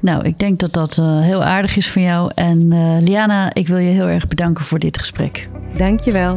Nou, 0.00 0.24
ik 0.24 0.38
denk 0.38 0.58
dat 0.58 0.72
dat 0.72 0.96
heel 0.96 1.44
aardig 1.44 1.76
is 1.76 1.90
van 1.90 2.02
jou. 2.02 2.32
En 2.34 2.68
Liana, 3.02 3.54
ik 3.54 3.68
wil 3.68 3.78
je 3.78 3.90
heel 3.90 4.06
erg 4.06 4.28
bedanken 4.28 4.64
voor 4.64 4.78
dit 4.78 4.98
gesprek. 4.98 5.48
Dankjewel. 5.76 6.36